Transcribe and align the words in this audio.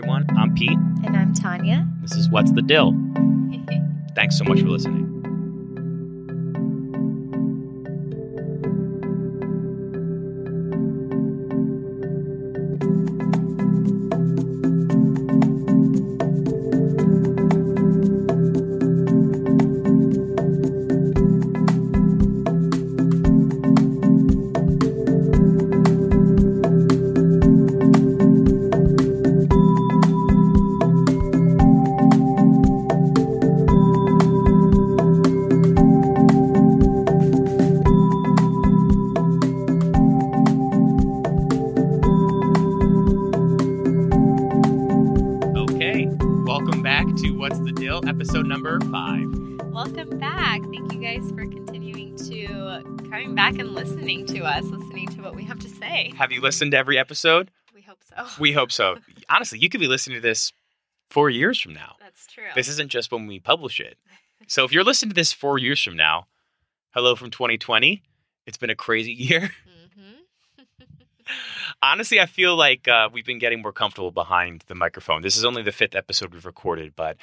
everyone. 0.00 0.24
I'm 0.38 0.54
Pete. 0.54 0.70
And 1.04 1.14
I'm 1.14 1.34
Tanya. 1.34 1.86
This 2.00 2.12
is 2.12 2.30
What's 2.30 2.52
the 2.52 2.62
Deal. 2.62 2.92
Thanks 4.14 4.38
so 4.38 4.44
much 4.44 4.60
for 4.60 4.68
listening. 4.68 5.09
Episode 48.10 48.44
number 48.44 48.80
five. 48.90 49.24
Welcome 49.66 50.18
back. 50.18 50.62
Thank 50.62 50.92
you 50.92 50.98
guys 50.98 51.30
for 51.30 51.46
continuing 51.46 52.16
to 52.16 52.82
coming 53.08 53.36
back 53.36 53.56
and 53.56 53.72
listening 53.72 54.26
to 54.26 54.40
us, 54.40 54.64
listening 54.64 55.06
to 55.10 55.22
what 55.22 55.36
we 55.36 55.44
have 55.44 55.60
to 55.60 55.68
say. 55.68 56.12
Have 56.18 56.32
you 56.32 56.40
listened 56.40 56.72
to 56.72 56.76
every 56.76 56.98
episode? 56.98 57.52
We 57.72 57.82
hope 57.82 58.02
so. 58.02 58.26
We 58.40 58.50
hope 58.50 58.72
so. 58.72 58.96
Honestly, 59.30 59.60
you 59.60 59.68
could 59.68 59.78
be 59.78 59.86
listening 59.86 60.16
to 60.16 60.20
this 60.20 60.52
four 61.08 61.30
years 61.30 61.60
from 61.60 61.72
now. 61.72 61.94
That's 62.00 62.26
true. 62.26 62.46
This 62.56 62.66
isn't 62.66 62.90
just 62.90 63.12
when 63.12 63.28
we 63.28 63.38
publish 63.38 63.78
it. 63.78 63.96
So 64.48 64.64
if 64.64 64.72
you're 64.72 64.82
listening 64.82 65.10
to 65.10 65.14
this 65.14 65.32
four 65.32 65.58
years 65.58 65.80
from 65.80 65.94
now, 65.94 66.26
hello 66.90 67.14
from 67.14 67.30
2020. 67.30 68.02
It's 68.44 68.58
been 68.58 68.70
a 68.70 68.74
crazy 68.74 69.12
year. 69.18 69.52
hmm 69.64 70.64
Honestly, 71.82 72.18
I 72.20 72.26
feel 72.26 72.56
like 72.56 72.88
uh, 72.88 73.08
we've 73.12 73.24
been 73.24 73.38
getting 73.38 73.62
more 73.62 73.72
comfortable 73.72 74.10
behind 74.10 74.64
the 74.66 74.74
microphone. 74.74 75.22
This 75.22 75.36
is 75.36 75.44
only 75.44 75.62
the 75.62 75.72
fifth 75.72 75.94
episode 75.94 76.34
we've 76.34 76.44
recorded, 76.44 76.94
but 76.96 77.16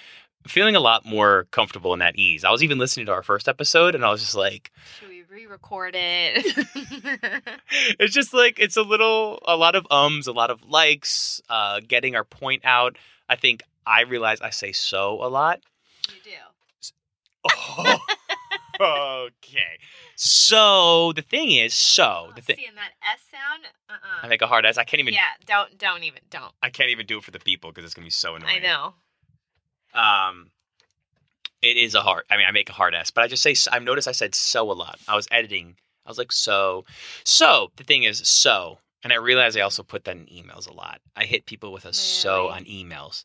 feeling 0.47 0.75
a 0.75 0.79
lot 0.79 1.05
more 1.05 1.47
comfortable 1.51 1.93
and 1.93 2.01
at 2.03 2.15
ease. 2.15 2.43
I 2.43 2.51
was 2.51 2.63
even 2.63 2.77
listening 2.77 3.05
to 3.07 3.11
our 3.13 3.23
first 3.23 3.47
episode 3.47 3.95
and 3.95 4.03
I 4.05 4.09
was 4.09 4.21
just 4.21 4.35
like, 4.35 4.71
Should 4.99 5.09
we 5.09 5.23
re-record 5.29 5.95
it? 5.95 6.45
it's 7.99 8.13
just 8.13 8.33
like, 8.33 8.59
it's 8.59 8.77
a 8.77 8.81
little, 8.83 9.39
a 9.45 9.55
lot 9.55 9.75
of 9.75 9.85
ums, 9.91 10.27
a 10.27 10.31
lot 10.31 10.49
of 10.49 10.63
likes, 10.63 11.41
uh, 11.49 11.79
getting 11.87 12.15
our 12.15 12.23
point 12.23 12.63
out. 12.65 12.97
I 13.29 13.35
think 13.35 13.63
I 13.85 14.01
realize 14.01 14.41
I 14.41 14.49
say 14.51 14.71
so 14.71 15.23
a 15.23 15.27
lot. 15.29 15.61
you 16.09 16.15
do. 16.23 16.31
Oh, 17.49 17.97
okay. 19.37 19.79
So 20.15 21.13
the 21.13 21.21
thing 21.21 21.51
is, 21.51 21.73
so 21.73 22.31
the 22.35 22.41
thing, 22.41 22.57
Seeing 22.57 22.75
that 22.75 22.91
S 23.13 23.19
sound? 23.31 23.63
Uh-uh. 23.89 24.25
I 24.25 24.27
make 24.27 24.41
a 24.41 24.47
hard 24.47 24.65
ass. 24.65 24.77
I 24.77 24.83
can't 24.83 24.99
even. 24.99 25.13
yeah, 25.13 25.21
don't 25.45 25.77
don't 25.77 26.03
even 26.03 26.21
don't. 26.29 26.51
I 26.61 26.69
can't 26.69 26.89
even 26.89 27.05
do 27.05 27.17
it 27.19 27.23
for 27.23 27.31
the 27.31 27.39
people 27.39 27.71
because 27.71 27.85
it's 27.85 27.93
gonna 27.93 28.05
be 28.07 28.11
so 28.11 28.35
annoying. 28.35 28.55
I 28.57 28.59
know. 28.59 28.93
Um, 29.93 30.51
it 31.61 31.77
is 31.77 31.95
a 31.95 32.01
hard. 32.01 32.23
I 32.29 32.37
mean, 32.37 32.45
I 32.47 32.51
make 32.51 32.69
a 32.69 32.73
hard 32.73 32.93
ass, 32.93 33.11
but 33.11 33.23
I 33.23 33.27
just 33.27 33.43
say. 33.43 33.55
I've 33.71 33.83
noticed 33.83 34.07
I 34.07 34.11
said 34.11 34.35
so 34.35 34.71
a 34.71 34.73
lot. 34.73 34.99
I 35.07 35.15
was 35.15 35.27
editing. 35.31 35.75
I 36.05 36.09
was 36.09 36.17
like 36.17 36.31
so. 36.31 36.85
So 37.23 37.71
the 37.75 37.83
thing 37.83 38.03
is 38.03 38.19
so, 38.19 38.79
and 39.03 39.11
I 39.11 39.17
realized 39.17 39.57
I 39.57 39.61
also 39.61 39.83
put 39.83 40.05
that 40.05 40.15
in 40.15 40.25
emails 40.25 40.69
a 40.69 40.73
lot. 40.73 41.01
I 41.15 41.25
hit 41.25 41.45
people 41.45 41.73
with 41.73 41.85
a 41.85 41.93
so 41.93 42.49
on 42.49 42.65
emails. 42.65 43.23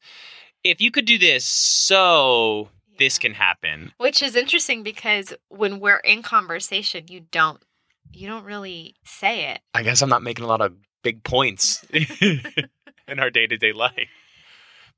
If 0.65 0.81
you 0.81 0.91
could 0.91 1.05
do 1.05 1.19
this, 1.19 1.45
so 1.45 2.69
this 2.99 3.19
can 3.19 3.35
happen. 3.35 3.93
Which 3.99 4.23
is 4.23 4.37
interesting 4.37 4.83
because 4.83 5.35
when 5.49 5.81
we're 5.81 5.99
in 5.99 6.23
conversation, 6.23 7.05
you 7.09 7.21
don't 7.31 7.63
you 8.13 8.29
don't 8.29 8.45
really 8.45 8.95
say 9.05 9.51
it. 9.53 9.61
I 9.75 9.83
guess 9.83 10.03
I'm 10.03 10.09
not 10.09 10.23
making 10.23 10.45
a 10.45 10.49
lot 10.49 10.61
of 10.61 10.75
big 11.03 11.23
points 11.23 11.85
in 11.93 13.19
our 13.19 13.31
day 13.31 13.47
to 13.47 13.57
day 13.57 13.73
life. 13.73 14.09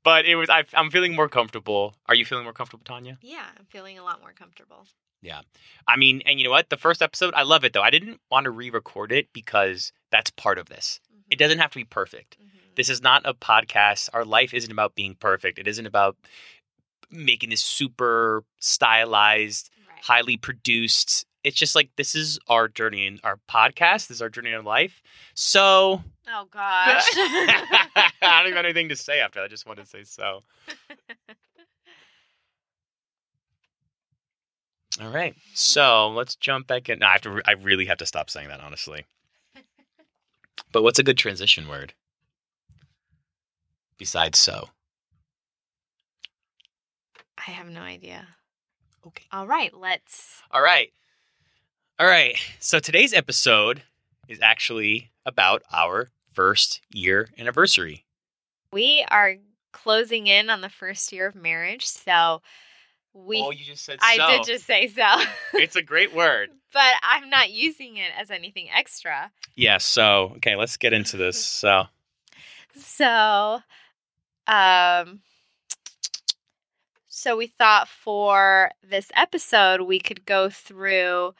But 0.05 0.25
it 0.25 0.35
was. 0.35 0.49
I, 0.49 0.63
I'm 0.73 0.89
feeling 0.91 1.15
more 1.15 1.27
comfortable. 1.27 1.95
Are 2.07 2.15
you 2.15 2.23
feeling 2.25 2.45
more 2.45 2.53
comfortable, 2.53 2.83
Tanya? 2.85 3.17
Yeah, 3.21 3.43
I'm 3.57 3.65
feeling 3.65 3.99
a 3.99 4.03
lot 4.03 4.21
more 4.21 4.31
comfortable. 4.31 4.85
Yeah, 5.21 5.41
I 5.87 5.97
mean, 5.97 6.21
and 6.27 6.39
you 6.39 6.45
know 6.45 6.51
what? 6.51 6.69
The 6.69 6.77
first 6.77 7.01
episode, 7.01 7.33
I 7.35 7.41
love 7.43 7.65
it 7.65 7.73
though. 7.73 7.81
I 7.81 7.89
didn't 7.89 8.21
want 8.29 8.43
to 8.45 8.51
re-record 8.51 9.11
it 9.11 9.33
because 9.33 9.91
that's 10.11 10.29
part 10.29 10.59
of 10.59 10.67
this. 10.69 10.99
It 11.31 11.39
doesn't 11.39 11.57
have 11.57 11.71
to 11.71 11.79
be 11.79 11.83
perfect. 11.83 12.37
Mhm. 12.39 12.75
This 12.75 12.89
is 12.89 13.01
not 13.01 13.23
a 13.25 13.33
podcast. 13.33 14.09
Our 14.13 14.23
life 14.23 14.53
isn't 14.53 14.71
about 14.71 14.93
being 14.93 15.15
perfect. 15.15 15.57
It 15.57 15.67
isn't 15.67 15.87
about 15.87 16.15
making 17.09 17.49
this 17.49 17.61
super 17.63 18.43
stylized, 18.59 19.71
Right. 19.89 20.03
highly 20.03 20.37
produced. 20.37 21.25
It's 21.45 21.55
just 21.55 21.75
like 21.75 21.91
this 21.95 22.15
is 22.15 22.39
our 22.47 22.67
journey 22.67 23.05
in 23.05 23.19
our 23.23 23.37
podcast. 23.47 24.07
This 24.07 24.17
is 24.17 24.21
our 24.23 24.29
journey 24.29 24.51
in 24.51 24.65
life. 24.65 25.01
So 25.35 26.01
Oh 26.27 26.47
gosh. 26.49 27.03
I 27.15 28.11
don't 28.21 28.47
even 28.47 28.55
have 28.55 28.65
anything 28.65 28.89
to 28.89 28.95
say 28.95 29.19
after. 29.19 29.39
that. 29.39 29.45
I 29.45 29.47
just 29.47 29.67
wanted 29.67 29.83
to 29.83 29.87
say 29.87 30.03
so. 30.03 30.41
All 34.99 35.09
right. 35.11 35.35
So 35.53 36.09
let's 36.09 36.35
jump 36.35 36.65
back 36.67 36.89
in. 36.89 36.99
No, 36.99 37.07
I 37.07 37.11
have 37.13 37.21
to. 37.21 37.29
re- 37.29 37.41
I 37.45 37.51
really 37.51 37.85
have 37.85 37.99
to 37.99 38.05
stop 38.05 38.29
saying 38.29 38.47
that, 38.47 38.61
honestly. 38.61 39.05
But 40.71 40.81
what's 40.83 40.99
a 40.99 41.03
good 41.03 41.17
transition 41.17 41.67
word 41.67 41.93
besides 43.97 44.39
so? 44.39 44.69
I 47.47 47.51
have 47.51 47.67
no 47.67 47.81
idea. 47.81 48.27
Okay. 49.05 49.25
All 49.31 49.45
right, 49.45 49.71
let's 49.77 50.41
All 50.49 50.61
right. 50.61 50.91
All 51.97 52.07
right. 52.07 52.35
So 52.59 52.79
today's 52.79 53.13
episode 53.13 53.81
is 54.27 54.41
actually 54.41 55.11
about 55.25 55.63
our 55.71 56.09
first 56.33 56.81
year 56.93 57.29
anniversary. 57.39 58.03
we 58.73 59.05
are 59.09 59.35
closing 59.71 60.27
in 60.27 60.49
on 60.49 60.59
the 60.59 60.67
first 60.67 61.13
year 61.13 61.27
of 61.27 61.35
marriage, 61.35 61.85
so 61.85 62.41
we 63.13 63.41
oh, 63.41 63.51
you 63.51 63.63
just 63.63 63.85
said 63.85 63.99
I 64.01 64.17
so. 64.17 64.27
did 64.27 64.43
just 64.43 64.65
say 64.65 64.89
so. 64.89 65.07
It's 65.53 65.77
a 65.77 65.81
great 65.81 66.13
word. 66.13 66.49
but 66.73 66.95
I'm 67.01 67.29
not 67.29 67.51
using 67.51 67.95
it 67.95 68.11
as 68.19 68.29
anything 68.29 68.67
extra. 68.75 69.31
Yeah. 69.55 69.77
So 69.77 70.33
okay, 70.37 70.57
let's 70.57 70.75
get 70.75 70.91
into 70.91 71.15
this. 71.25 71.41
So 71.41 71.85
So, 72.75 73.61
um, 74.47 75.21
so 77.07 77.37
we 77.37 77.47
thought 77.47 77.87
for 77.87 78.71
this 78.83 79.11
episode 79.15 79.79
we 79.83 79.99
could 79.99 80.25
go 80.25 80.49
through 80.49 81.33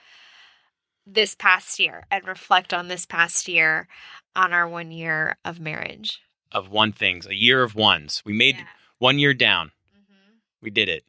this 1.06 1.36
past 1.36 1.80
year 1.80 2.06
and 2.12 2.28
reflect 2.28 2.74
on 2.74 2.88
this 2.88 3.06
past 3.06 3.48
year 3.48 3.88
on 4.36 4.54
our 4.54 4.68
one 4.68 4.92
year 4.92 5.38
of 5.46 5.60
marriage. 5.60 6.22
of 6.52 6.70
one 6.70 6.94
things, 6.94 7.26
a 7.26 7.36
year 7.36 7.64
of 7.64 7.76
ones. 7.76 8.22
We 8.26 8.32
made 8.32 8.56
Yeah. 8.58 8.68
one 9.00 9.20
year 9.20 9.34
down. 9.34 9.74
Mhm. 9.94 10.40
We 10.62 10.70
did 10.70 10.88
it. 10.88 11.04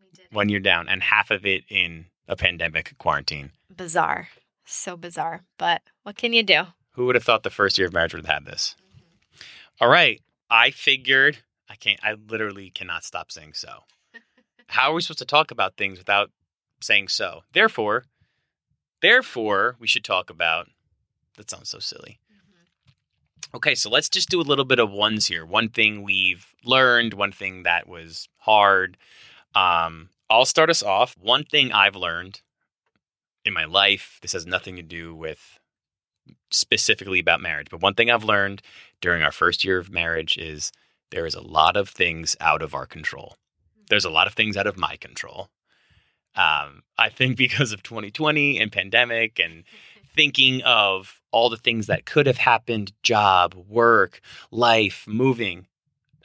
We 0.00 0.06
did 0.14 0.24
it. 0.26 0.32
One 0.32 0.48
year 0.48 0.60
down, 0.60 0.88
and 0.88 1.02
half 1.02 1.32
of 1.32 1.44
it 1.44 1.64
in 1.68 2.10
a 2.28 2.36
pandemic 2.36 2.96
quarantine. 2.98 3.52
bizarre, 3.74 4.28
so 4.64 4.96
bizarre. 4.96 5.44
But 5.58 5.82
what 6.04 6.16
can 6.16 6.32
you 6.32 6.44
do? 6.44 6.68
Who 6.92 7.06
would 7.06 7.16
have 7.16 7.24
thought 7.24 7.42
the 7.42 7.50
first 7.50 7.76
year 7.76 7.88
of 7.88 7.92
marriage 7.92 8.14
would 8.14 8.24
have 8.24 8.32
had 8.32 8.44
this? 8.44 8.76
All 9.80 9.88
right. 9.88 10.22
I 10.48 10.70
figured 10.70 11.38
I 11.68 11.74
can't 11.74 11.98
I 12.04 12.12
literally 12.12 12.70
cannot 12.70 13.02
stop 13.02 13.32
saying 13.32 13.54
so. 13.54 13.84
How 14.68 14.90
are 14.90 14.94
we 14.94 15.00
supposed 15.02 15.18
to 15.18 15.24
talk 15.24 15.50
about 15.50 15.76
things 15.76 15.98
without 15.98 16.30
saying 16.80 17.08
so? 17.08 17.42
Therefore, 17.52 18.04
therefore, 19.04 19.76
we 19.78 19.86
should 19.86 20.04
talk 20.04 20.30
about 20.30 20.68
that 21.36 21.50
sounds 21.50 21.68
so 21.68 21.78
silly. 21.78 22.18
Okay, 23.54 23.74
so 23.74 23.88
let's 23.88 24.08
just 24.08 24.30
do 24.30 24.40
a 24.40 24.42
little 24.42 24.64
bit 24.64 24.80
of 24.80 24.90
ones 24.90 25.26
here. 25.26 25.46
One 25.46 25.68
thing 25.68 26.02
we've 26.02 26.52
learned, 26.64 27.14
one 27.14 27.30
thing 27.30 27.62
that 27.62 27.88
was 27.88 28.28
hard. 28.38 28.96
Um, 29.54 30.08
I'll 30.28 30.44
start 30.44 30.70
us 30.70 30.82
off. 30.82 31.14
One 31.20 31.44
thing 31.44 31.70
I've 31.70 31.94
learned 31.94 32.40
in 33.44 33.52
my 33.52 33.64
life, 33.64 34.18
this 34.22 34.32
has 34.32 34.46
nothing 34.46 34.74
to 34.76 34.82
do 34.82 35.14
with 35.14 35.60
specifically 36.50 37.20
about 37.20 37.42
marriage, 37.42 37.68
but 37.70 37.82
one 37.82 37.94
thing 37.94 38.10
I've 38.10 38.24
learned 38.24 38.62
during 39.00 39.22
our 39.22 39.32
first 39.32 39.64
year 39.64 39.78
of 39.78 39.90
marriage 39.90 40.36
is 40.36 40.72
there 41.10 41.26
is 41.26 41.34
a 41.34 41.40
lot 41.40 41.76
of 41.76 41.88
things 41.88 42.36
out 42.40 42.62
of 42.62 42.74
our 42.74 42.86
control. 42.86 43.36
There's 43.88 44.04
a 44.04 44.10
lot 44.10 44.26
of 44.26 44.34
things 44.34 44.56
out 44.56 44.66
of 44.66 44.78
my 44.78 44.96
control. 44.96 45.50
Um, 46.36 46.82
I 46.98 47.08
think 47.08 47.36
because 47.36 47.72
of 47.72 47.82
2020 47.82 48.58
and 48.58 48.70
pandemic 48.72 49.38
and 49.38 49.64
thinking 50.14 50.62
of 50.62 51.20
all 51.30 51.50
the 51.50 51.56
things 51.56 51.88
that 51.88 52.06
could 52.06 52.26
have 52.26 52.38
happened 52.38 52.92
job, 53.02 53.54
work, 53.68 54.20
life, 54.50 55.04
moving. 55.08 55.66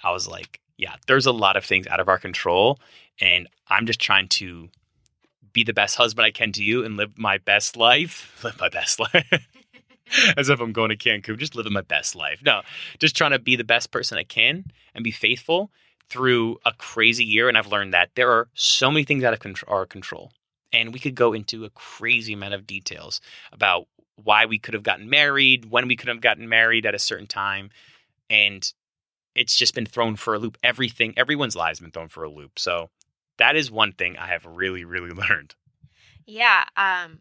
I 0.04 0.12
was 0.12 0.28
like, 0.28 0.60
yeah, 0.78 0.96
there's 1.08 1.26
a 1.26 1.32
lot 1.32 1.58
of 1.58 1.66
things 1.66 1.88
out 1.88 2.00
of 2.00 2.08
our 2.08 2.20
control. 2.20 2.80
And 3.20 3.48
I'm 3.68 3.86
just 3.86 4.00
trying 4.00 4.28
to 4.30 4.70
be 5.52 5.64
the 5.64 5.74
best 5.74 5.96
husband 5.96 6.26
I 6.26 6.32
can 6.32 6.52
to 6.54 6.64
you 6.64 6.86
and 6.86 6.96
live 6.96 7.18
my 7.18 7.40
best 7.40 7.76
life. 7.76 8.40
Live 8.44 8.60
my 8.60 8.70
best 8.70 9.00
life. 9.00 9.48
As 10.38 10.50
if 10.50 10.60
I'm 10.60 10.72
going 10.72 10.90
to 10.90 10.98
Cancun, 10.98 11.38
just 11.38 11.56
living 11.56 11.74
my 11.74 11.82
best 11.82 12.16
life. 12.16 12.42
No, 12.44 12.62
just 13.00 13.16
trying 13.16 13.32
to 13.32 13.40
be 13.40 13.56
the 13.56 13.64
best 13.64 13.92
person 13.92 14.18
I 14.18 14.24
can 14.24 14.66
and 14.94 15.04
be 15.04 15.12
faithful 15.12 15.72
through 16.10 16.58
a 16.66 16.74
crazy 16.74 17.24
year. 17.24 17.48
And 17.48 17.58
I've 17.58 17.72
learned 17.72 17.94
that 17.94 18.10
there 18.16 18.32
are 18.32 18.48
so 18.54 18.92
many 18.92 19.04
things 19.04 19.24
out 19.24 19.34
of 19.34 19.40
contr- 19.40 19.64
our 19.68 19.86
control. 19.86 20.32
And 20.72 20.94
we 20.94 21.00
could 21.00 21.16
go 21.16 21.34
into 21.34 21.66
a 21.66 21.70
crazy 21.72 22.34
amount 22.34 22.54
of 22.54 22.68
details 22.68 23.22
about 23.52 23.88
why 24.16 24.46
we 24.46 24.60
could 24.60 24.74
have 24.74 24.84
gotten 24.84 25.10
married, 25.10 25.66
when 25.66 25.88
we 25.88 25.96
could 25.96 26.10
have 26.10 26.22
gotten 26.22 26.50
married 26.50 26.86
at 26.86 26.94
a 26.94 27.00
certain 27.00 27.28
time. 27.28 27.70
And 28.30 28.72
it's 29.36 29.56
just 29.56 29.74
been 29.74 29.86
thrown 29.86 30.16
for 30.16 30.36
a 30.36 30.40
loop. 30.40 30.58
Everything, 30.62 31.14
everyone's 31.18 31.56
lives 31.56 31.80
been 31.80 31.92
thrown 31.92 32.10
for 32.10 32.24
a 32.24 32.30
loop. 32.30 32.60
So 32.60 32.90
that 33.38 33.56
is 33.56 33.72
one 33.72 33.94
thing 33.94 34.18
I 34.18 34.28
have 34.28 34.46
really, 34.46 34.86
really 34.86 35.12
learned. 35.30 35.56
Yeah. 36.26 36.66
Um, 36.78 37.20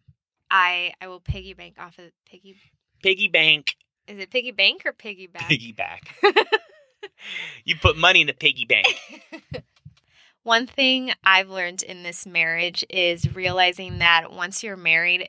I 0.50 0.92
I 1.00 1.08
will 1.08 1.20
piggy 1.20 1.54
bank 1.54 1.76
off 1.78 1.98
of 1.98 2.10
piggy. 2.26 2.56
Piggy 3.02 3.28
bank. 3.28 3.76
Is 4.06 4.18
it 4.18 4.30
piggy 4.30 4.50
bank 4.50 4.82
or 4.84 4.92
piggyback? 4.92 5.48
piggy 5.48 5.72
bank? 5.72 6.14
You 7.64 7.76
put 7.76 7.96
money 7.96 8.20
in 8.20 8.26
the 8.26 8.32
piggy 8.32 8.64
bank. 8.64 8.86
One 10.42 10.66
thing 10.66 11.12
I've 11.22 11.50
learned 11.50 11.82
in 11.82 12.02
this 12.02 12.26
marriage 12.26 12.84
is 12.88 13.34
realizing 13.34 13.98
that 13.98 14.32
once 14.32 14.62
you're 14.62 14.76
married, 14.76 15.28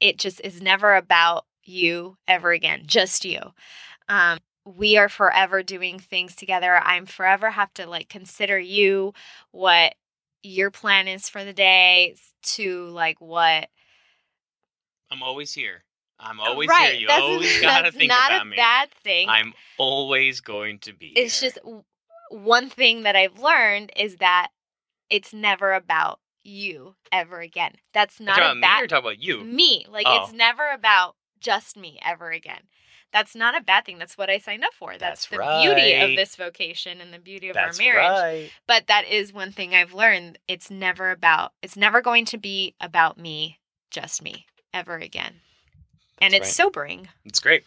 it 0.00 0.18
just 0.18 0.40
is 0.42 0.60
never 0.60 0.96
about 0.96 1.46
you 1.62 2.16
ever 2.26 2.50
again, 2.50 2.82
just 2.86 3.24
you. 3.24 3.38
Um, 4.08 4.38
we 4.64 4.96
are 4.96 5.08
forever 5.08 5.62
doing 5.62 5.98
things 5.98 6.34
together. 6.34 6.76
I'm 6.82 7.06
forever 7.06 7.50
have 7.50 7.72
to 7.74 7.86
like 7.86 8.08
consider 8.08 8.58
you, 8.58 9.14
what 9.52 9.94
your 10.42 10.70
plan 10.70 11.06
is 11.06 11.28
for 11.28 11.44
the 11.44 11.52
day, 11.52 12.16
to 12.42 12.86
like 12.88 13.20
what. 13.20 13.68
I'm 15.10 15.22
always 15.22 15.52
here. 15.52 15.84
I'm 16.18 16.40
uh, 16.40 16.44
always 16.44 16.68
right. 16.68 16.92
here. 16.92 17.00
You 17.00 17.06
that's, 17.08 17.22
always 17.22 17.60
gotta 17.60 17.82
that's 17.84 17.96
think 17.96 18.08
not 18.08 18.30
about 18.30 18.42
a 18.42 18.44
me. 18.46 18.56
bad 18.56 18.90
thing. 19.04 19.28
I'm 19.28 19.52
always 19.78 20.40
going 20.40 20.78
to 20.80 20.92
be. 20.94 21.08
it's 21.16 21.40
here. 21.40 21.50
just 21.50 21.58
one 22.30 22.68
thing 22.70 23.02
that 23.02 23.16
I've 23.16 23.38
learned 23.38 23.92
is 23.96 24.16
that 24.16 24.48
it's 25.10 25.32
never 25.32 25.72
about 25.74 26.20
you 26.42 26.94
ever 27.12 27.40
again. 27.40 27.72
That's 27.92 28.18
You're 28.20 28.26
not 28.28 28.38
a 28.40 28.50
about 28.52 28.60
bad 28.60 28.84
or 28.84 28.86
talking 28.86 29.04
about 29.06 29.22
you. 29.22 29.44
me. 29.44 29.86
Like 29.90 30.06
Oh. 30.08 30.24
it's 30.24 30.32
never 30.32 30.68
about 30.72 31.16
just 31.40 31.76
me 31.76 31.98
ever 32.04 32.30
again. 32.30 32.62
That's 33.12 33.34
not 33.36 33.56
a 33.56 33.62
bad 33.62 33.84
thing. 33.84 33.98
That's 33.98 34.18
what 34.18 34.28
I 34.28 34.38
signed 34.38 34.64
up 34.64 34.74
for. 34.74 34.90
That's, 34.98 35.26
That's 35.26 35.28
the 35.28 35.60
beauty 35.62 35.94
of 35.94 36.16
this 36.16 36.34
vocation 36.36 37.00
and 37.00 37.14
the 37.14 37.18
beauty 37.18 37.48
of 37.48 37.54
That's 37.54 37.78
our 37.78 37.84
marriage. 37.84 38.10
right. 38.10 38.50
But 38.66 38.88
that 38.88 39.06
is 39.08 39.32
one 39.32 39.52
thing 39.52 39.74
I've 39.74 39.94
learned. 39.94 40.38
It's 40.48 40.70
never 40.70 41.10
about 41.12 41.52
it's 41.62 41.76
never 41.76 42.00
going 42.00 42.24
to 42.26 42.38
be 42.38 42.74
about 42.80 43.16
me, 43.18 43.58
just 43.90 44.22
me, 44.22 44.46
ever 44.74 44.96
again. 44.96 45.40
And 46.18 46.32
That's 46.32 46.48
it's 46.48 46.58
right. 46.58 46.64
sobering. 46.66 47.08
It's 47.24 47.40
great. 47.40 47.64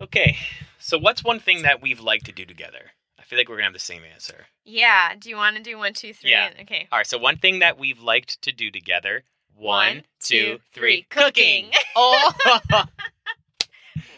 Okay, 0.00 0.36
so 0.78 0.98
what's 0.98 1.22
one 1.22 1.40
thing 1.40 1.62
that 1.62 1.82
we've 1.82 2.00
liked 2.00 2.24
to 2.26 2.32
do 2.32 2.44
together? 2.46 2.90
I 3.18 3.22
feel 3.22 3.38
like 3.38 3.48
we're 3.48 3.56
gonna 3.56 3.64
have 3.66 3.72
the 3.74 3.78
same 3.78 4.02
answer. 4.12 4.46
Yeah. 4.64 5.14
Do 5.18 5.28
you 5.28 5.36
want 5.36 5.56
to 5.56 5.62
do 5.62 5.76
one, 5.78 5.92
two, 5.92 6.12
three? 6.14 6.30
Yeah. 6.30 6.46
and- 6.46 6.60
Okay. 6.62 6.88
All 6.90 6.98
right, 6.98 7.06
so 7.06 7.18
one 7.18 7.36
thing 7.36 7.58
that 7.60 7.78
we've 7.78 8.00
liked 8.00 8.40
to 8.42 8.52
do 8.52 8.70
together. 8.70 9.24
One, 9.54 9.96
One, 9.96 10.04
two, 10.20 10.58
three. 10.72 11.06
three. 11.06 11.06
Cooking. 11.10 11.64
Cooking. 11.66 11.80
Oh, 11.96 12.32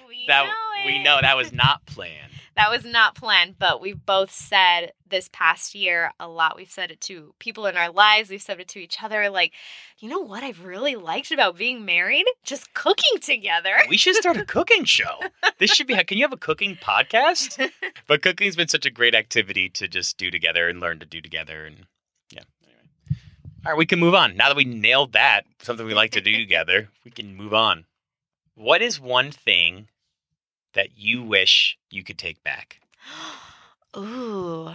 We 0.09 0.27
that 0.29 0.47
know 0.47 0.87
we 0.87 1.03
know 1.03 1.19
that 1.21 1.37
was 1.37 1.53
not 1.53 1.85
planned. 1.87 2.31
That 2.55 2.71
was 2.71 2.85
not 2.85 3.15
planned, 3.15 3.59
but 3.59 3.81
we've 3.81 4.05
both 4.05 4.31
said 4.31 4.93
this 5.09 5.31
past 5.33 5.75
year 5.75 6.13
a 6.21 6.29
lot. 6.29 6.57
We've 6.57 6.71
said 6.71 6.91
it 6.91 7.01
to 7.03 7.35
people 7.39 7.67
in 7.67 7.77
our 7.77 7.91
lives. 7.91 8.29
We've 8.29 8.43
said 8.43 8.61
it 8.61 8.69
to 8.69 8.79
each 8.79 9.03
other. 9.03 9.31
Like, 9.31 9.55
you 9.99 10.09
know 10.09 10.19
what 10.19 10.43
I've 10.43 10.65
really 10.65 10.95
liked 10.95 11.33
about 11.33 11.57
being 11.57 11.85
married? 11.87 12.27
Just 12.45 12.75
cooking 12.75 13.21
together. 13.21 13.75
We 13.89 13.97
should 13.97 14.17
start 14.17 14.37
a 14.37 14.45
cooking 14.47 14.85
show. 14.85 15.19
This 15.59 15.73
should 15.73 15.87
be. 15.87 15.95
Can 16.05 16.19
you 16.19 16.25
have 16.25 16.33
a 16.33 16.39
cooking 16.39 16.77
podcast? 16.77 17.71
But 18.09 18.21
cooking's 18.21 18.57
been 18.57 18.69
such 18.69 18.85
a 18.85 18.91
great 18.91 19.15
activity 19.15 19.69
to 19.71 19.87
just 19.87 20.19
do 20.19 20.31
together 20.31 20.69
and 20.69 20.81
learn 20.81 20.99
to 20.99 21.07
do 21.07 21.21
together, 21.21 21.65
and 21.65 21.87
yeah. 22.31 22.43
Anyway, 22.65 23.21
all 23.65 23.73
right, 23.73 23.79
we 23.79 23.87
can 23.87 24.01
move 24.01 24.15
on. 24.15 24.37
Now 24.37 24.49
that 24.49 24.57
we 24.57 24.65
nailed 24.65 25.13
that, 25.13 25.45
something 25.61 25.87
we 25.87 25.95
like 25.95 26.11
to 26.13 26.21
do 26.21 26.37
together, 26.37 26.89
we 27.05 27.11
can 27.11 27.37
move 27.37 27.55
on. 27.55 27.85
What 28.55 28.83
is 28.83 29.01
one 29.01 29.31
thing 29.31 29.89
that 30.75 30.97
you 30.97 31.23
wish 31.23 31.77
you 31.91 32.03
could 32.05 32.19
take 32.19 32.43
back? 32.45 32.81
Ooh. 33.97 34.71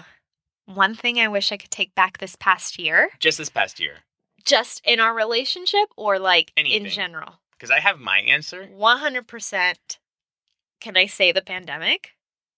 One 0.66 0.96
thing 0.96 1.20
I 1.20 1.28
wish 1.28 1.52
I 1.52 1.58
could 1.58 1.72
take 1.72 1.96
back 1.96 2.18
this 2.18 2.36
past 2.36 2.78
year, 2.78 3.10
Just 3.20 3.38
this 3.38 3.50
past 3.50 3.80
year, 3.80 3.94
just 4.44 4.82
in 4.86 5.00
our 5.00 5.14
relationship 5.16 5.88
or 5.96 6.20
like 6.20 6.52
Anything. 6.58 6.86
in 6.86 6.90
general. 6.92 7.36
because 7.54 7.72
I 7.72 7.80
have 7.80 8.00
my 8.00 8.20
answer. 8.20 8.68
100%. 8.78 9.76
Can 10.82 10.98
I 10.98 11.06
say 11.06 11.32
the 11.32 11.42
pandemic? 11.42 12.12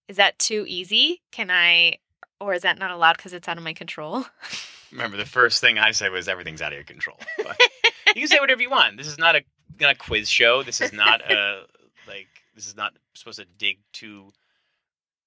Is 0.08 0.18
that 0.18 0.40
too 0.40 0.66
easy? 0.68 1.22
Can 1.32 1.52
I, 1.52 2.00
or 2.42 2.54
is 2.56 2.64
that 2.64 2.80
not 2.80 2.90
allowed 2.92 3.18
because 3.18 3.32
it's 3.34 3.48
out 3.48 3.58
of 3.58 3.64
my 3.64 3.74
control? 3.74 4.26
Remember, 4.92 5.18
the 5.18 5.26
first 5.26 5.62
thing 5.62 5.78
I 5.78 5.92
said 5.92 6.12
was 6.12 6.28
everything's 6.28 6.64
out 6.64 6.72
of 6.72 6.78
your 6.78 6.84
control. 6.84 7.18
You 8.16 8.22
can 8.24 8.28
say 8.28 8.40
whatever 8.40 8.60
you 8.64 8.72
want. 8.72 8.98
This 8.98 9.06
is 9.06 9.20
not 9.20 9.36
a 9.36 9.44
not 9.80 9.92
a 9.92 9.96
quiz 9.96 10.28
show. 10.32 10.64
This 10.64 10.82
is 10.82 10.92
not 10.92 11.22
a 11.32 11.62
like. 12.08 12.26
This 12.56 12.68
is 12.68 12.76
not 12.76 12.94
supposed 13.14 13.40
to 13.40 13.46
dig 13.46 13.80
too 13.94 14.32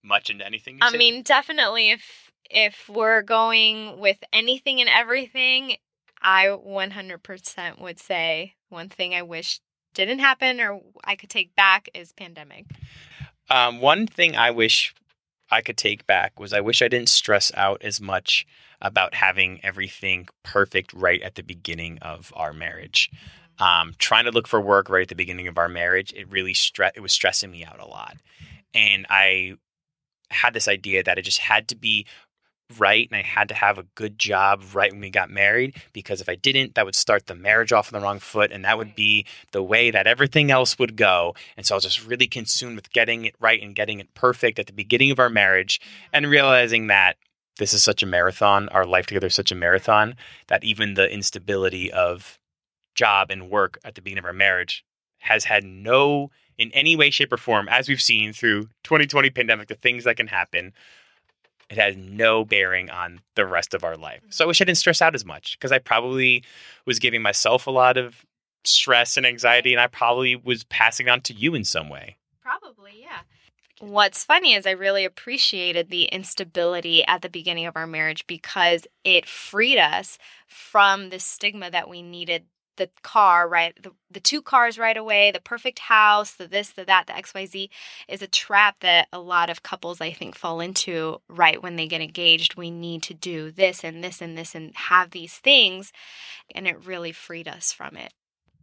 much 0.03 0.31
into 0.31 0.47
anything. 0.47 0.79
I 0.81 0.91
say. 0.91 0.99
mean, 0.99 1.23
definitely 1.23 1.91
if 1.91 2.31
if 2.51 2.89
we're 2.89 3.23
going 3.23 3.99
with 3.99 4.19
anything 4.33 4.81
and 4.81 4.91
everything, 4.91 5.77
I 6.21 6.47
100% 6.47 7.81
would 7.81 7.99
say 7.99 8.55
one 8.69 8.89
thing 8.89 9.15
I 9.15 9.23
wish 9.23 9.61
didn't 9.95 10.19
happen 10.21 10.61
or 10.61 10.81
I 11.05 11.17
could 11.17 11.31
take 11.31 11.55
back 11.55 11.89
is 11.95 12.13
pandemic. 12.13 12.67
Um, 13.51 13.81
one 13.81 14.07
thing 14.07 14.37
I 14.37 14.51
wish 14.51 14.95
I 15.51 15.61
could 15.61 15.77
take 15.77 16.07
back 16.07 16.39
was 16.39 16.53
I 16.53 16.61
wish 16.61 16.83
I 16.83 16.89
didn't 16.89 17.11
stress 17.11 17.53
out 17.55 17.83
as 17.83 18.01
much 18.01 18.47
about 18.81 19.15
having 19.15 19.61
everything 19.63 20.29
perfect 20.43 20.93
right 20.93 21.23
at 21.23 21.35
the 21.35 21.43
beginning 21.43 21.99
of 22.01 22.33
our 22.35 22.53
marriage. 22.53 23.11
Um, 23.63 23.95
trying 23.99 24.25
to 24.25 24.33
look 24.33 24.49
for 24.49 24.61
work 24.61 24.89
right 24.89 25.03
at 25.03 25.09
the 25.09 25.15
beginning 25.15 25.47
of 25.47 25.57
our 25.57 25.69
marriage, 25.69 26.13
it 26.15 26.31
really 26.31 26.53
stre- 26.53 26.91
it 26.97 27.01
was 27.01 27.13
stressing 27.13 27.51
me 27.51 27.65
out 27.65 27.79
a 27.79 27.87
lot, 27.87 28.17
and 28.75 29.07
I 29.09 29.55
had 30.31 30.55
this 30.55 30.67
idea 30.67 31.03
that 31.05 31.19
it 31.19 31.23
just 31.23 31.39
had 31.39 31.69
to 31.69 31.77
be 31.77 32.07
right 32.79 33.09
and 33.11 33.19
I 33.19 33.23
had 33.23 33.49
to 33.49 33.55
have 33.55 33.79
a 33.79 33.87
good 33.95 34.19
job 34.19 34.63
right 34.73 34.91
when 34.91 35.01
we 35.01 35.11
got 35.11 35.31
married 35.31 35.77
because 35.93 36.21
if 36.21 36.29
I 36.29 36.35
didn't 36.37 36.75
that 36.75 36.87
would 36.87 36.95
start 36.95 37.27
the 37.27 37.35
marriage 37.35 37.73
off 37.73 37.93
on 37.93 38.01
the 38.01 38.05
wrong 38.05 38.19
foot 38.19 38.51
and 38.51 38.65
that 38.65 38.79
would 38.79 38.95
be 38.95 39.27
the 39.53 39.63
way 39.63 39.91
that 39.91 40.07
everything 40.07 40.51
else 40.51 40.79
would 40.79 40.97
go. 40.97 41.35
And 41.57 41.67
so 41.67 41.75
I 41.75 41.77
was 41.77 41.85
just 41.85 42.07
really 42.07 42.27
consumed 42.27 42.77
with 42.77 42.93
getting 42.93 43.27
it 43.27 43.35
right 43.41 43.63
and 43.63 43.75
getting 43.75 44.01
it 44.01 44.15
perfect 44.15 44.59
at 44.59 44.67
the 44.67 44.73
beginning 44.73 45.11
of 45.11 45.19
our 45.19 45.29
marriage 45.29 45.81
and 46.13 46.27
realizing 46.27 46.87
that 46.87 47.17
this 47.59 47.75
is 47.75 47.83
such 47.83 48.03
a 48.03 48.07
marathon 48.07 48.69
our 48.71 48.87
life 48.87 49.07
together 49.07 49.27
is 49.27 49.35
such 49.35 49.53
a 49.53 49.57
marathon 49.57 50.17
that 50.49 50.65
even 50.65 50.95
the 50.95 51.13
instability 51.13 51.93
of 51.93 52.39
job 52.95 53.31
and 53.31 53.51
work 53.51 53.79
at 53.85 53.95
the 53.95 54.03
beginning 54.03 54.21
of 54.21 54.27
our 54.27 54.33
marriage 54.33 54.85
has 55.19 55.45
had 55.45 55.65
no 55.65 56.31
in 56.59 56.71
any 56.73 56.97
way 56.97 57.11
shape 57.11 57.33
or 57.33 57.37
form 57.37 57.69
as 57.69 57.89
we've 57.89 58.03
seen 58.03 58.33
through 58.33 58.65
2020 58.85 59.31
pandemic 59.31 59.69
the 59.69 59.75
things 59.75 60.05
that 60.05 60.17
can 60.17 60.27
happen 60.27 60.73
it 61.71 61.79
has 61.79 61.97
no 61.97 62.45
bearing 62.45 62.91
on 62.91 63.21
the 63.35 63.47
rest 63.47 63.73
of 63.73 63.85
our 63.85 63.97
life 63.97 64.23
so 64.29 64.45
i 64.45 64.47
wish 64.47 64.61
i 64.61 64.65
didn't 64.65 64.79
stress 64.79 65.01
out 65.01 65.15
as 65.15 65.25
much 65.25 65.59
because 65.59 65.73
i 65.73 65.79
probably 65.79 66.45
was 66.87 66.99
giving 66.99 67.23
myself 67.23 67.67
a 67.67 67.71
lot 67.71 67.97
of 67.97 68.25
stress 68.65 69.17
and 69.17 69.27
anxiety 69.27 69.73
and 69.73 69.81
i 69.81 69.87
probably 69.87 70.37
was 70.37 70.65
passing 70.65 71.09
on 71.09 71.21
to 71.21 71.33
you 71.33 71.55
in 71.55 71.65
some 71.65 71.89
way 71.89 72.17
Probably, 72.43 72.93
yeah. 73.01 73.21
What's 73.81 74.25
funny 74.25 74.55
is 74.55 74.67
I 74.67 74.73
really 74.73 75.05
appreciated 75.05 75.89
the 75.89 76.05
instability 76.05 77.05
at 77.07 77.23
the 77.23 77.29
beginning 77.29 77.67
of 77.67 77.77
our 77.77 77.87
marriage 77.87 78.27
because 78.27 78.87
it 79.05 79.27
freed 79.27 79.79
us 79.79 80.19
from 80.47 81.11
the 81.11 81.19
stigma 81.19 81.71
that 81.71 81.89
we 81.89 82.03
needed 82.03 82.45
the 82.77 82.89
car 83.03 83.49
right 83.49 83.81
the, 83.83 83.93
the 84.11 84.21
two 84.21 84.41
cars 84.43 84.79
right 84.79 84.97
away 84.97 85.31
the 85.31 85.41
perfect 85.41 85.79
house 85.79 86.33
the 86.33 86.47
this 86.49 86.71
the 86.71 86.85
that 86.85 87.07
the 87.07 87.13
xyz 87.13 87.69
is 88.09 88.23
a 88.23 88.27
trap 88.27 88.77
that 88.81 89.09
a 89.13 89.19
lot 89.19 89.51
of 89.51 89.63
couples 89.63 90.01
i 90.01 90.11
think 90.13 90.35
fall 90.35 90.61
into 90.61 91.21
right 91.29 91.63
when 91.63 91.77
they 91.77 91.87
get 91.87 92.01
engaged 92.01 92.57
we 92.57 92.71
need 92.71 93.03
to 93.03 93.15
do 93.15 93.51
this 93.51 93.85
and 93.85 94.03
this 94.03 94.21
and 94.23 94.37
this 94.39 94.55
and 94.55 94.73
have 94.75 95.11
these 95.11 95.35
things 95.39 95.93
and 96.55 96.67
it 96.67 96.87
really 96.87 97.13
freed 97.13 97.49
us 97.49 97.73
from 97.73 97.97
it 97.97 98.13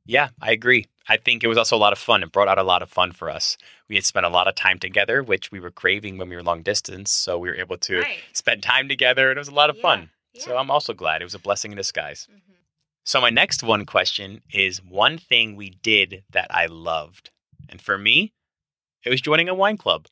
Yeah, 0.06 0.30
I 0.42 0.51
agree. 0.51 0.88
I 1.08 1.18
think 1.18 1.44
it 1.44 1.48
was 1.48 1.58
also 1.58 1.75
a 1.75 1.84
lot 1.86 1.94
of 1.94 2.00
fun. 2.00 2.24
It 2.24 2.32
brought 2.32 2.48
out 2.48 2.58
a 2.58 2.63
lot 2.63 2.82
of 2.82 2.89
fun 2.89 3.12
for 3.12 3.30
us. 3.30 3.58
We 3.88 3.96
had 3.96 4.06
spent 4.06 4.25
a 4.25 4.30
lot 4.30 4.48
of 4.48 4.56
time 4.56 4.80
together, 4.80 5.22
which 5.22 5.51
we 5.51 5.60
were 5.60 5.72
craving 5.72 6.18
when 6.18 6.30
we 6.30 6.36
were 6.36 6.44
long 6.44 6.62
distance. 6.63 7.12
So 7.12 7.38
we 7.38 7.50
were 7.50 7.56
able 7.56 7.78
to 7.78 7.98
right 7.98 8.24
spend 8.34 8.63
time 8.63 8.88
together, 8.88 9.30
and 9.30 9.38
it 9.38 9.42
was 9.42 9.48
a 9.50 9.54
lot 9.54 9.70
of 9.70 9.75
Yeah, 9.78 9.82
fun. 9.82 10.10
yeah. 10.34 10.42
So 10.46 10.58
I'm 10.58 10.72
also 10.72 10.94
glad. 10.94 11.22
It 11.22 11.25
was 11.25 11.36
a 11.36 11.39
blessing 11.39 11.72
in 11.72 11.78
disguise. 11.78 12.28
Mhm. 12.32 12.59
So 13.06 13.20
my 13.22 13.29
next 13.29 13.63
one 13.63 13.86
question 13.86 14.41
is 14.51 14.84
one 14.84 15.18
thing 15.18 15.56
we 15.56 15.72
did 15.72 16.24
that 16.32 16.48
I 16.51 16.68
loved. 16.68 17.32
And 17.68 17.82
for 17.82 17.98
me, 17.98 18.34
it 19.03 19.10
was 19.10 19.22
joining 19.22 19.50
a 19.50 19.53
wine 19.56 19.77
club. 19.77 20.08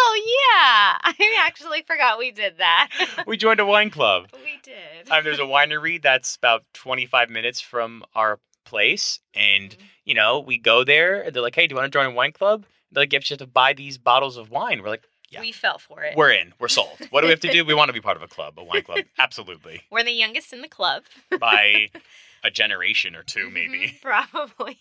Oh 0.00 0.14
yeah, 0.54 0.98
I 1.02 1.36
actually 1.40 1.82
forgot 1.82 2.18
we 2.18 2.30
did 2.30 2.58
that. 2.58 2.88
We 3.26 3.36
joined 3.36 3.60
a 3.60 3.66
wine 3.66 3.90
club. 3.90 4.28
we 4.32 4.58
did. 4.62 5.10
Um, 5.10 5.24
there's 5.24 5.38
a 5.38 5.42
winery 5.42 6.00
that's 6.00 6.36
about 6.36 6.64
25 6.74 7.28
minutes 7.30 7.60
from 7.60 8.04
our 8.14 8.38
place, 8.64 9.20
and 9.34 9.70
Mhm. 9.70 9.82
you 10.04 10.14
know 10.14 10.40
we 10.40 10.58
go 10.58 10.84
there. 10.84 11.22
and 11.22 11.34
They're 11.34 11.42
like, 11.42 11.54
"Hey, 11.54 11.66
do 11.66 11.72
you 11.72 11.76
want 11.76 11.90
to 11.92 11.96
join 11.96 12.06
a 12.06 12.10
wine 12.10 12.32
club?" 12.32 12.64
They're 12.90 13.02
like, 13.02 13.12
"You 13.12 13.18
have 13.18 13.38
to 13.38 13.46
buy 13.46 13.72
these 13.74 13.98
bottles 13.98 14.36
of 14.36 14.50
wine." 14.50 14.82
We're 14.82 14.88
like, 14.90 15.06
Yeah. 15.30 15.40
We 15.40 15.52
fell 15.52 15.78
for 15.78 16.02
it. 16.02 16.16
"We're 16.16 16.30
in. 16.32 16.54
We're 16.58 16.68
sold. 16.68 16.98
What 17.10 17.20
do 17.20 17.26
we 17.26 17.30
have 17.32 17.40
to 17.40 17.50
do? 17.52 17.64
We 17.64 17.74
want 17.80 17.88
to 17.88 17.92
be 17.92 18.00
part 18.00 18.16
of 18.16 18.22
a 18.22 18.28
club, 18.28 18.54
a 18.58 18.64
wine 18.64 18.82
club, 18.82 19.00
absolutely, 19.18 19.82
We're 19.90 20.04
the 20.04 20.10
youngest 20.12 20.52
in 20.52 20.62
the 20.62 20.68
club. 20.68 21.02
by 21.38 21.90
a 22.44 22.50
generation 22.50 23.14
or 23.14 23.22
two, 23.22 23.50
maybe." 23.50 23.88
Mhm, 23.88 24.00
Probably. 24.02 24.78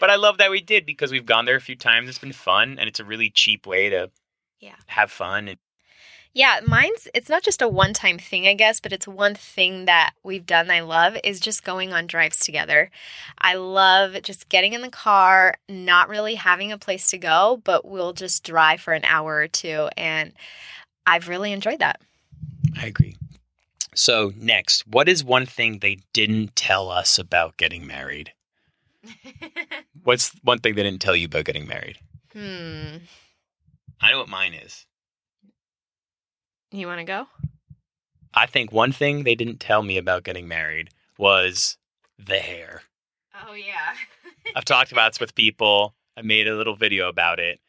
But 0.00 0.10
I 0.10 0.16
love 0.16 0.38
that 0.38 0.50
we 0.50 0.60
did 0.60 0.84
because 0.86 1.12
we've 1.12 1.26
gone 1.26 1.44
there 1.44 1.56
a 1.56 1.60
few 1.60 1.76
times. 1.76 2.08
It's 2.08 2.18
been 2.18 2.32
fun, 2.32 2.78
and 2.78 2.88
it's 2.88 3.00
a 3.00 3.04
really 3.04 3.30
cheap 3.30 3.66
way 3.66 3.90
to 3.90 4.10
Yeah. 4.60 4.74
have 4.86 5.10
fun. 5.10 5.48
And 5.48 5.58
Yeah, 6.34 6.58
mine's 6.66 7.06
it's 7.14 7.28
not 7.28 7.44
just 7.44 7.62
a 7.62 7.68
one-time 7.68 8.18
thing, 8.18 8.48
I 8.48 8.54
guess, 8.54 8.80
but 8.80 8.92
it's 8.92 9.06
one 9.06 9.36
thing 9.36 9.84
that 9.84 10.14
we've 10.24 10.44
done 10.44 10.68
I 10.68 10.80
love 10.80 11.16
is 11.22 11.38
just 11.38 11.62
going 11.62 11.92
on 11.92 12.08
drives 12.08 12.40
together. 12.40 12.90
I 13.38 13.54
love 13.54 14.20
just 14.22 14.48
getting 14.48 14.72
in 14.72 14.82
the 14.82 14.90
car, 14.90 15.54
not 15.68 16.08
really 16.08 16.34
having 16.34 16.72
a 16.72 16.78
place 16.78 17.08
to 17.10 17.18
go, 17.18 17.62
but 17.62 17.84
we'll 17.86 18.14
just 18.14 18.42
drive 18.42 18.80
for 18.80 18.92
an 18.92 19.04
hour 19.04 19.36
or 19.36 19.46
two 19.46 19.88
and 19.96 20.32
I've 21.06 21.28
really 21.28 21.52
enjoyed 21.52 21.78
that. 21.78 22.00
I 22.76 22.86
agree. 22.86 23.16
So 23.94 24.32
next, 24.36 24.88
what 24.88 25.08
is 25.08 25.22
one 25.22 25.46
thing 25.46 25.78
they 25.78 25.98
didn't 26.12 26.56
tell 26.56 26.90
us 26.90 27.16
about 27.16 27.56
getting 27.58 27.86
married? 27.86 28.32
What's 30.02 30.32
one 30.42 30.58
thing 30.58 30.74
they 30.74 30.82
didn't 30.82 31.00
tell 31.00 31.14
you 31.14 31.26
about 31.26 31.44
getting 31.44 31.68
married? 31.68 31.98
hmm. 32.32 32.96
I 34.00 34.10
know 34.10 34.18
what 34.18 34.28
mine 34.28 34.54
is. 34.54 34.84
You 36.74 36.88
want 36.88 36.98
to 36.98 37.04
go? 37.04 37.28
I 38.34 38.46
think 38.46 38.72
one 38.72 38.90
thing 38.90 39.22
they 39.22 39.36
didn't 39.36 39.60
tell 39.60 39.84
me 39.84 39.96
about 39.96 40.24
getting 40.24 40.48
married 40.48 40.90
was 41.16 41.78
the 42.18 42.38
hair. 42.38 42.82
Oh 43.46 43.52
yeah. 43.52 43.94
I've 44.56 44.64
talked 44.64 44.90
about 44.90 45.12
this 45.12 45.20
with 45.20 45.36
people. 45.36 45.94
I 46.16 46.22
made 46.22 46.48
a 46.48 46.56
little 46.56 46.74
video 46.74 47.08
about 47.08 47.38
it. 47.38 47.60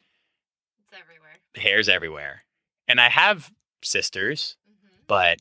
it's 0.82 0.92
everywhere. 0.92 1.38
The 1.54 1.60
hair's 1.60 1.88
everywhere. 1.88 2.42
And 2.88 3.00
I 3.00 3.08
have 3.08 3.52
sisters, 3.80 4.56
mm-hmm. 4.68 5.04
but 5.06 5.38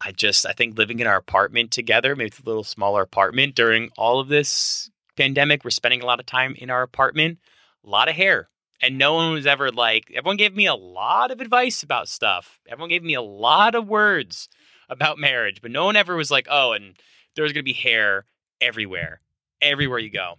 I 0.00 0.12
just 0.12 0.46
I 0.46 0.52
think 0.52 0.78
living 0.78 1.00
in 1.00 1.06
our 1.06 1.16
apartment 1.16 1.70
together, 1.70 2.16
maybe 2.16 2.28
it's 2.28 2.40
a 2.40 2.46
little 2.46 2.64
smaller 2.64 3.02
apartment 3.02 3.54
during 3.54 3.90
all 3.98 4.20
of 4.20 4.28
this 4.28 4.90
pandemic, 5.18 5.64
we're 5.64 5.70
spending 5.70 6.02
a 6.02 6.06
lot 6.06 6.18
of 6.18 6.24
time 6.24 6.54
in 6.56 6.70
our 6.70 6.80
apartment, 6.80 7.40
a 7.84 7.90
lot 7.90 8.08
of 8.08 8.14
hair. 8.14 8.48
And 8.82 8.98
no 8.98 9.14
one 9.14 9.32
was 9.32 9.46
ever 9.46 9.70
like 9.70 10.10
everyone 10.14 10.36
gave 10.36 10.56
me 10.56 10.66
a 10.66 10.74
lot 10.74 11.30
of 11.30 11.40
advice 11.40 11.82
about 11.84 12.08
stuff. 12.08 12.58
Everyone 12.68 12.90
gave 12.90 13.04
me 13.04 13.14
a 13.14 13.22
lot 13.22 13.74
of 13.76 13.88
words 13.88 14.48
about 14.88 15.18
marriage, 15.18 15.62
but 15.62 15.70
no 15.70 15.84
one 15.84 15.94
ever 15.96 16.16
was 16.16 16.30
like, 16.32 16.48
"Oh, 16.50 16.72
and 16.72 16.96
there's 17.36 17.52
going 17.52 17.60
to 17.64 17.72
be 17.72 17.72
hair 17.72 18.24
everywhere. 18.60 19.20
Everywhere 19.60 19.98
you 20.00 20.10
go." 20.10 20.34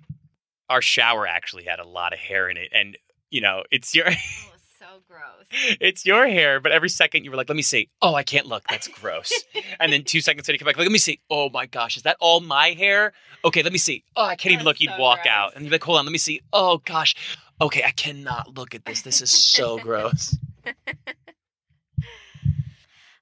Our 0.69 0.81
shower 0.81 1.25
actually 1.25 1.63
had 1.63 1.79
a 1.79 1.87
lot 1.87 2.13
of 2.13 2.19
hair 2.19 2.49
in 2.49 2.57
it 2.57 2.69
and 2.73 2.97
you 3.29 3.41
know, 3.41 3.63
it's 3.71 3.95
your 3.95 4.05
Oh, 4.11 4.53
so 4.79 4.85
gross. 5.07 5.77
it's 5.81 6.05
your 6.05 6.27
hair, 6.27 6.59
but 6.59 6.71
every 6.71 6.89
second 6.89 7.23
you 7.23 7.31
were 7.31 7.37
like, 7.37 7.49
let 7.49 7.55
me 7.55 7.61
see. 7.63 7.89
Oh, 8.01 8.13
I 8.13 8.23
can't 8.23 8.45
look. 8.45 8.63
That's 8.69 8.87
gross. 8.89 9.31
and 9.79 9.91
then 9.91 10.03
two 10.03 10.19
seconds 10.21 10.47
later, 10.47 10.55
you 10.55 10.59
come 10.59 10.65
back, 10.67 10.77
like, 10.77 10.85
let 10.85 10.91
me 10.91 10.97
see. 10.99 11.19
Oh 11.29 11.49
my 11.49 11.65
gosh, 11.65 11.95
is 11.97 12.03
that 12.03 12.17
all 12.19 12.41
my 12.41 12.69
hair? 12.71 13.13
Okay, 13.45 13.63
let 13.63 13.71
me 13.71 13.79
see. 13.79 14.03
Oh, 14.15 14.23
I 14.25 14.35
can't 14.35 14.53
even 14.53 14.65
That's 14.65 14.79
look. 14.79 14.81
You'd 14.81 14.99
walk 14.99 15.23
gross. 15.23 15.31
out. 15.33 15.55
And 15.55 15.63
you're 15.65 15.71
like, 15.71 15.83
hold 15.83 15.97
on, 15.99 16.05
let 16.05 16.11
me 16.11 16.17
see. 16.17 16.41
Oh 16.51 16.77
gosh. 16.85 17.15
Okay, 17.63 17.81
I 17.81 17.91
cannot 17.91 18.57
look 18.57 18.75
at 18.75 18.83
this. 18.83 19.03
This 19.03 19.21
is 19.21 19.31
so 19.31 19.77
gross. 19.77 20.37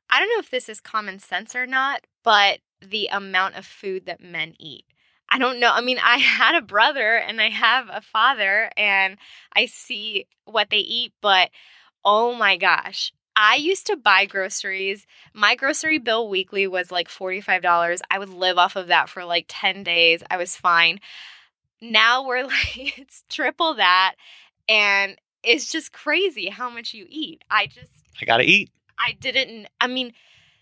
I 0.10 0.20
don't 0.20 0.30
know 0.30 0.40
if 0.40 0.50
this 0.50 0.68
is 0.68 0.80
common 0.82 1.20
sense 1.20 1.56
or 1.56 1.68
not, 1.68 2.08
but 2.24 2.58
the 2.82 3.08
amount 3.12 3.56
of 3.56 3.68
food 3.68 4.08
that 4.08 4.20
men 4.20 4.56
eat. 4.58 4.86
I 5.30 5.38
don't 5.38 5.60
know. 5.60 5.72
I 5.72 5.82
mean, 5.82 6.00
I 6.04 6.18
had 6.18 6.56
a 6.56 6.66
brother 6.66 7.18
and 7.18 7.40
I 7.40 7.50
have 7.50 7.88
a 7.92 8.02
father 8.02 8.72
and 8.76 9.18
I 9.56 9.68
see 9.68 10.26
what 10.46 10.72
they 10.72 10.78
eat, 10.78 11.14
but 11.22 11.52
oh 12.04 12.34
my 12.34 12.58
gosh. 12.58 13.14
I 13.36 13.58
used 13.58 13.86
to 13.88 13.96
buy 13.96 14.26
groceries. 14.26 15.06
My 15.36 15.54
grocery 15.54 16.00
bill 16.00 16.28
weekly 16.28 16.66
was 16.66 16.92
like 16.92 17.10
$45. 17.10 18.00
I 18.10 18.18
would 18.18 18.30
live 18.30 18.58
off 18.58 18.76
of 18.76 18.88
that 18.88 19.08
for 19.08 19.24
like 19.24 19.46
10 19.48 19.84
days. 19.84 20.24
I 20.32 20.38
was 20.38 20.56
fine. 20.56 21.00
Now 21.82 22.26
we're 22.26 22.44
like, 22.46 22.98
it's 23.00 23.24
triple 23.30 23.76
that. 23.76 24.16
And 24.70 25.18
it's 25.44 25.72
just 25.72 25.92
crazy 25.92 26.50
how 26.50 26.70
much 26.70 26.94
you 26.94 27.06
eat. 27.10 27.44
I 27.50 27.68
just, 27.68 27.92
I 28.22 28.26
gotta 28.26 28.44
eat. 28.44 28.72
I 29.00 29.14
didn't. 29.20 29.68
I 29.80 29.88
mean, 29.88 30.14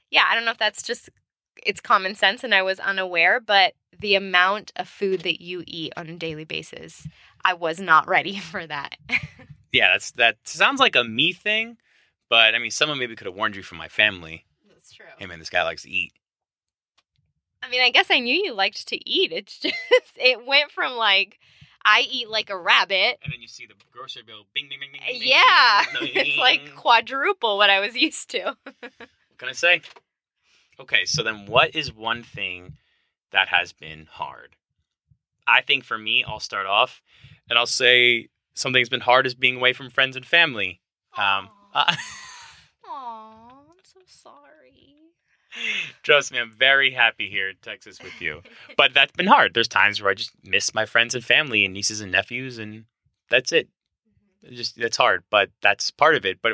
yeah, 0.10 0.24
I 0.28 0.36
don't 0.36 0.46
know 0.46 0.52
if 0.52 0.58
that's 0.58 0.82
just 0.82 1.10
it's 1.66 1.82
common 1.82 2.16
sense 2.16 2.44
and 2.44 2.56
I 2.56 2.62
was 2.62 2.80
unaware, 2.80 3.40
but 3.40 3.74
the 4.00 4.16
amount 4.16 4.72
of 4.78 4.88
food 4.88 5.22
that 5.22 5.42
you 5.42 5.64
eat 5.68 5.94
on 5.98 6.08
a 6.08 6.16
daily 6.16 6.46
basis, 6.46 7.08
I 7.44 7.54
was 7.54 7.80
not 7.80 8.08
ready 8.08 8.40
for 8.40 8.66
that. 8.66 8.96
Yeah, 9.72 9.92
that's 9.92 10.12
that 10.12 10.38
sounds 10.46 10.80
like 10.80 10.96
a 10.96 11.04
me 11.04 11.34
thing, 11.34 11.78
but 12.30 12.56
I 12.56 12.60
mean 12.60 12.72
someone 12.72 12.98
maybe 12.98 13.16
could 13.16 13.28
have 13.28 13.36
warned 13.36 13.56
you 13.56 13.64
from 13.64 13.78
my 13.78 13.88
family. 13.88 14.46
That's 14.68 14.94
true. 14.94 15.06
Hey 15.18 15.26
man, 15.26 15.40
this 15.40 15.50
guy 15.50 15.64
likes 15.64 15.84
to 15.84 15.90
eat. 15.90 16.14
I 17.62 17.70
mean, 17.70 17.82
I 17.82 17.90
guess 17.90 18.08
I 18.10 18.20
knew 18.20 18.34
you 18.34 18.54
liked 18.54 18.88
to 18.88 19.10
eat. 19.10 19.32
It's 19.32 19.60
just 19.60 19.76
it 20.16 20.46
went 20.46 20.72
from 20.72 20.94
like 20.94 21.40
I 21.86 22.06
eat 22.10 22.30
like 22.30 22.50
a 22.50 22.58
rabbit. 22.58 23.20
And 23.24 23.34
then 23.34 23.42
you 23.42 23.48
see 23.48 23.66
the 23.66 23.74
grocery 23.92 24.24
bill 24.26 24.46
bing 24.54 24.68
bing 24.70 24.80
bing 24.80 24.92
bing. 24.92 25.02
bing, 25.06 25.20
bing, 25.20 25.28
Yeah, 25.30 25.84
bing, 26.00 26.12
it's 26.16 26.38
like 26.38 26.76
quadruple 26.76 27.58
what 27.58 27.70
I 27.70 27.80
was 27.80 27.96
used 27.98 28.30
to. 28.32 28.56
What 28.64 29.38
can 29.38 29.50
I 29.50 29.54
say? 29.54 29.82
Okay, 30.80 31.06
so 31.06 31.24
then 31.24 31.46
what 31.46 31.76
is 31.76 31.94
one 31.94 32.24
thing 32.24 32.78
that 33.32 33.50
has 33.50 33.74
been 33.74 34.08
hard? 34.10 34.56
I 35.46 35.62
think 35.62 35.84
for 35.84 35.98
me, 35.98 36.24
I'll 36.24 36.40
start 36.40 36.68
off 36.68 37.02
and 37.50 37.58
I'll 37.58 37.66
say 37.66 38.30
something 38.54 38.80
that's 38.82 38.90
been 38.90 39.02
hard 39.02 39.26
is 39.26 39.36
being 39.36 39.58
away 39.58 39.74
from 39.74 39.90
friends 39.90 40.16
and 40.16 40.26
family. 40.26 40.80
Um, 41.18 41.50
uh, 41.74 41.96
Aw, 42.86 43.50
I'm 43.50 43.84
so 43.84 44.00
sorry. 44.06 44.49
trust 46.04 46.32
me, 46.32 46.40
I'm 46.40 46.52
very 46.52 46.92
happy 46.92 47.30
here 47.30 47.50
in 47.50 47.56
Texas 47.62 48.00
with 48.02 48.22
you. 48.22 48.42
But 48.78 48.94
that's 48.94 49.12
been 49.12 49.28
hard. 49.28 49.54
There's 49.54 49.68
times 49.68 50.02
where 50.02 50.12
I 50.12 50.14
just 50.14 50.32
miss 50.44 50.74
my 50.74 50.86
friends 50.86 51.16
and 51.16 51.24
family 51.24 51.66
and 51.66 51.74
nieces 51.74 52.02
and 52.02 52.12
nephews, 52.12 52.58
and 52.58 52.86
that's 53.30 53.52
it. 53.52 53.68
Just 54.50 54.78
that's 54.78 54.98
hard, 54.98 55.24
but 55.30 55.50
that's 55.62 55.92
part 55.92 56.16
of 56.16 56.26
it. 56.26 56.42
But 56.42 56.54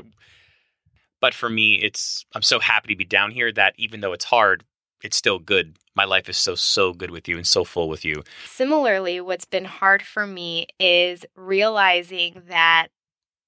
but 1.21 1.33
for 1.33 1.49
me, 1.49 1.75
it's 1.75 2.25
I'm 2.33 2.41
so 2.41 2.59
happy 2.59 2.89
to 2.89 2.97
be 2.97 3.05
down 3.05 3.31
here 3.31 3.51
that 3.51 3.73
even 3.77 4.01
though 4.01 4.13
it's 4.13 4.25
hard, 4.25 4.63
it's 5.03 5.17
still 5.17 5.39
good. 5.39 5.77
My 5.95 6.05
life 6.05 6.27
is 6.27 6.37
so 6.37 6.55
so 6.55 6.93
good 6.93 7.11
with 7.11 7.27
you 7.27 7.37
and 7.37 7.47
so 7.47 7.63
full 7.63 7.89
with 7.89 8.03
you. 8.03 8.23
Similarly, 8.45 9.21
what's 9.21 9.45
been 9.45 9.65
hard 9.65 10.01
for 10.01 10.25
me 10.25 10.67
is 10.79 11.25
realizing 11.35 12.41
that 12.47 12.87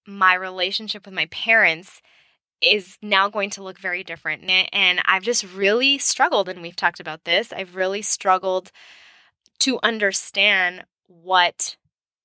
my 0.05 0.35
relationship 0.35 1.05
with 1.05 1.13
my 1.13 1.25
parents 1.27 2.01
is 2.61 2.97
now 3.01 3.29
going 3.29 3.49
to 3.51 3.63
look 3.63 3.77
very 3.79 4.03
different. 4.03 4.43
And- 4.49 4.69
And 4.73 5.01
I've 5.05 5.23
just 5.23 5.43
really 5.43 5.97
struggled, 5.97 6.49
and 6.49 6.61
we've 6.61 6.75
talked 6.75 6.99
about 6.99 7.23
this. 7.23 7.53
I've 7.53 7.75
really 7.75 8.01
struggled 8.01 8.71
to 9.59 9.79
understand 9.83 10.85
what 11.07 11.77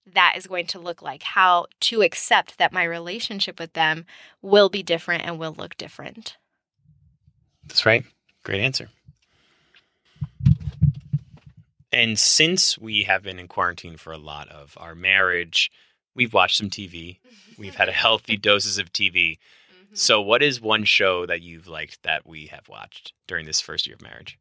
that 0.07 0.35
is 0.37 0.47
going 0.47 0.67
to 0.67 0.79
look 0.81 1.01
like, 1.01 1.23
how 1.23 1.67
to 1.81 2.03
accept 2.03 2.59
that 2.59 2.73
my 2.73 2.83
relationship 2.83 3.61
with 3.61 3.73
them 3.75 4.05
will 4.41 4.69
be 4.69 4.83
different 4.83 5.25
and 5.25 5.39
will 5.39 5.55
look 5.55 5.77
different. 5.77 6.37
That's 7.67 7.87
right. 7.87 8.05
Great 8.43 8.61
answer. 8.61 8.89
And 11.93 12.19
since 12.19 12.79
we 12.79 13.03
have 13.05 13.23
been 13.23 13.39
in 13.39 13.49
quarantine 13.49 13.97
for 13.97 14.13
a 14.13 14.19
lot 14.19 14.49
of 14.49 14.77
our 14.81 14.95
marriage, 14.95 15.71
we've 16.15 16.33
watched 16.33 16.57
some 16.57 16.71
TV. 16.71 17.19
We've 17.59 17.75
had 17.75 17.89
a 17.91 17.93
healthy 17.93 18.39
doses 18.39 18.79
of 18.79 18.93
TV. 18.93 19.39
Mm-hmm. 19.93 19.99
So, 19.99 20.23
what 20.23 20.43
is 20.43 20.59
one 20.59 20.85
show 20.85 21.27
that 21.27 21.43
you've 21.43 21.69
liked 21.69 22.03
that 22.03 22.27
we 22.27 22.47
have 22.47 22.67
watched 22.67 23.13
during 23.27 23.45
this 23.45 23.61
first 23.61 23.87
year 23.87 23.97
of 23.97 24.03
marriage? 24.03 24.39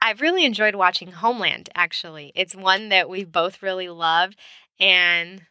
I've 0.00 0.20
really 0.20 0.44
enjoyed 0.44 0.76
watching 0.76 1.10
Homeland, 1.10 1.70
actually. 1.74 2.30
It's 2.36 2.54
one 2.54 2.90
that 2.90 3.08
we 3.08 3.24
both 3.24 3.62
really 3.62 3.88
loved, 3.88 4.36
and 4.78 5.42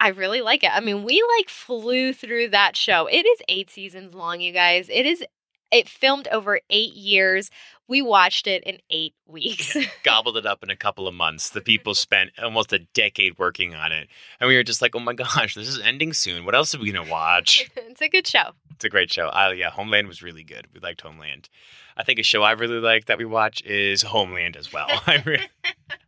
I 0.00 0.08
really 0.08 0.40
like 0.40 0.64
it. 0.64 0.72
I 0.74 0.80
mean, 0.80 1.04
we 1.04 1.22
like 1.38 1.48
flew 1.48 2.12
through 2.12 2.48
that 2.48 2.74
show. 2.76 3.06
It 3.06 3.26
is 3.26 3.38
eight 3.48 3.70
seasons 3.70 4.12
long, 4.12 4.40
you 4.40 4.52
guys. 4.52 4.88
It 4.90 5.06
is, 5.06 5.22
it 5.70 5.88
filmed 5.88 6.26
over 6.32 6.58
eight 6.70 6.94
years. 6.94 7.50
We 7.86 8.02
watched 8.02 8.46
it 8.48 8.64
in 8.64 8.78
eight 8.90 9.14
weeks. 9.26 9.76
Gobbled 10.02 10.36
it 10.36 10.46
up 10.46 10.64
in 10.64 10.70
a 10.70 10.76
couple 10.76 11.06
of 11.06 11.14
months. 11.14 11.50
The 11.50 11.60
people 11.60 11.94
spent 11.94 12.30
almost 12.42 12.72
a 12.72 12.80
decade 12.94 13.38
working 13.38 13.74
on 13.74 13.92
it. 13.92 14.08
And 14.40 14.48
we 14.48 14.56
were 14.56 14.64
just 14.64 14.82
like, 14.82 14.96
oh 14.96 15.00
my 15.00 15.12
gosh, 15.12 15.54
this 15.54 15.68
is 15.68 15.78
ending 15.78 16.14
soon. 16.14 16.44
What 16.44 16.56
else 16.56 16.74
are 16.74 16.80
we 16.80 16.90
going 16.90 17.04
to 17.06 17.12
watch? 17.12 17.70
it's 17.76 18.00
a 18.00 18.08
good 18.08 18.26
show. 18.26 18.52
It's 18.80 18.86
a 18.86 18.88
great 18.88 19.12
show. 19.12 19.28
Uh, 19.28 19.52
yeah, 19.54 19.68
Homeland 19.68 20.08
was 20.08 20.22
really 20.22 20.42
good. 20.42 20.66
We 20.72 20.80
liked 20.80 21.02
Homeland. 21.02 21.50
I 21.98 22.02
think 22.02 22.18
a 22.18 22.22
show 22.22 22.42
I 22.42 22.52
really 22.52 22.78
like 22.78 23.04
that 23.06 23.18
we 23.18 23.26
watch 23.26 23.62
is 23.62 24.00
Homeland 24.00 24.56
as 24.56 24.72
well. 24.72 24.86
I, 25.06 25.22
re- 25.26 25.48